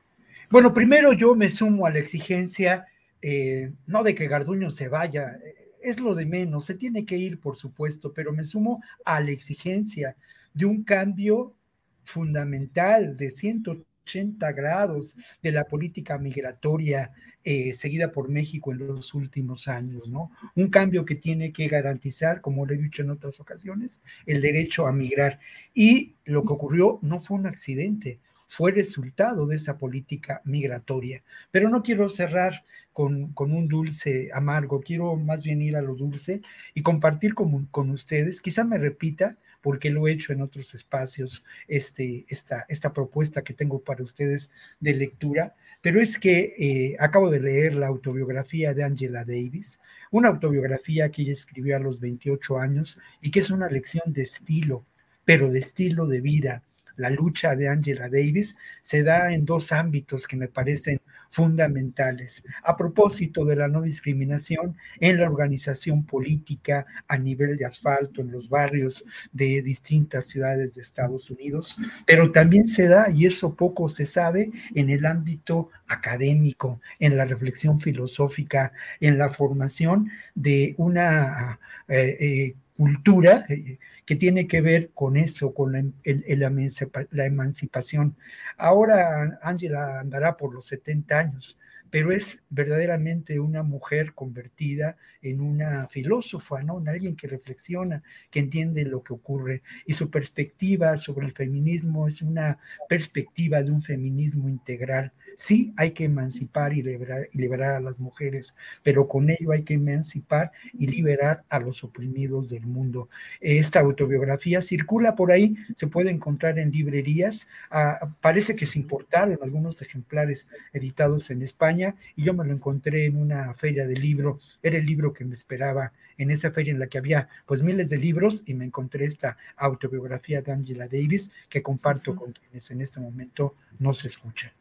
[0.49, 2.85] Bueno, primero yo me sumo a la exigencia,
[3.21, 5.37] eh, no de que Garduño se vaya,
[5.81, 9.31] es lo de menos, se tiene que ir, por supuesto, pero me sumo a la
[9.31, 10.15] exigencia
[10.53, 11.55] de un cambio
[12.03, 17.11] fundamental de 180 grados de la política migratoria
[17.45, 20.31] eh, seguida por México en los últimos años, ¿no?
[20.55, 24.87] Un cambio que tiene que garantizar, como le he dicho en otras ocasiones, el derecho
[24.87, 25.39] a migrar.
[25.73, 31.21] Y lo que ocurrió no fue un accidente, fue resultado de esa política migratoria.
[31.51, 36.41] Pero no quiero cerrar con, un dulce amargo, quiero más bien ir a lo dulce
[36.73, 41.43] y compartir con, con ustedes, quizá me repita, porque lo he hecho en otros espacios,
[41.69, 44.51] este, esta, esta propuesta que tengo para ustedes
[44.81, 49.79] de lectura, pero es que eh, acabo de leer la autobiografía de Angela Davis,
[50.11, 54.23] una autobiografía que ella escribió a los 28 años y que es una lección de
[54.23, 54.85] estilo,
[55.23, 56.63] pero de estilo de vida.
[56.97, 60.99] La lucha de Angela Davis se da en dos ámbitos que me parecen
[61.33, 62.43] fundamentales.
[62.63, 68.31] A propósito de la no discriminación en la organización política a nivel de asfalto en
[68.31, 71.75] los barrios de distintas ciudades de Estados Unidos,
[72.05, 77.25] pero también se da, y eso poco se sabe, en el ámbito académico, en la
[77.25, 84.91] reflexión filosófica, en la formación de una eh, eh, cultura eh, que tiene que ver
[84.93, 85.71] con eso, con
[86.03, 88.15] la, emancipación.
[88.57, 91.57] Ahora Ángela andará por los 70 años,
[91.89, 96.79] pero es verdaderamente una mujer convertida en una filósofa, ¿no?
[96.79, 99.61] En alguien que reflexiona, que entiende lo que ocurre.
[99.85, 102.57] Y su perspectiva sobre el feminismo es una
[102.89, 107.99] perspectiva de un feminismo integral Sí, hay que emancipar y liberar, y liberar a las
[107.99, 113.09] mujeres, pero con ello hay que emancipar y liberar a los oprimidos del mundo.
[113.41, 119.39] Esta autobiografía circula por ahí, se puede encontrar en librerías, ah, parece que se importaron
[119.41, 124.39] algunos ejemplares editados en España y yo me lo encontré en una feria de libro,
[124.61, 127.89] era el libro que me esperaba en esa feria en la que había pues miles
[127.89, 132.81] de libros y me encontré esta autobiografía de Angela Davis que comparto con quienes en
[132.81, 134.51] este momento no se escuchan.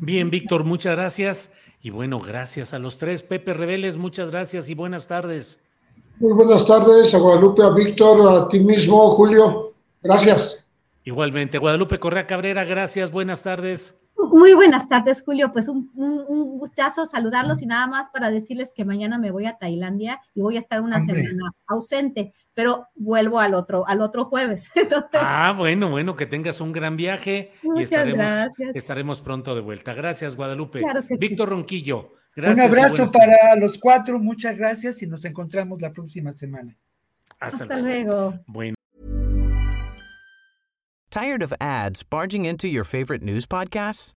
[0.00, 1.52] Bien, Víctor, muchas gracias.
[1.80, 3.22] Y bueno, gracias a los tres.
[3.22, 5.60] Pepe Reveles, muchas gracias y buenas tardes.
[6.18, 9.74] Muy buenas tardes a Guadalupe, a Víctor, a ti mismo, Julio.
[10.02, 10.68] Gracias.
[11.04, 13.98] Igualmente, Guadalupe Correa Cabrera, gracias, buenas tardes.
[14.32, 15.52] Muy buenas tardes, Julio.
[15.52, 15.90] Pues un,
[16.58, 20.56] gustazo saludarlos y nada más para decirles que mañana me voy a Tailandia y voy
[20.56, 24.70] a estar una semana ausente, pero vuelvo al otro, al otro jueves.
[25.14, 28.30] ah, bueno, bueno, que tengas un gran viaje y estaremos,
[28.74, 29.94] estaremos pronto de vuelta.
[29.94, 30.82] Gracias, Guadalupe.
[31.18, 32.12] Víctor Ronquillo.
[32.34, 36.76] Gracias, un abrazo para los cuatro, muchas gracias y nos encontramos la próxima semana.
[37.40, 38.34] Hasta, luego.
[38.46, 38.74] Bueno.
[41.10, 44.17] Tired of ads barging into your favorite news podcasts?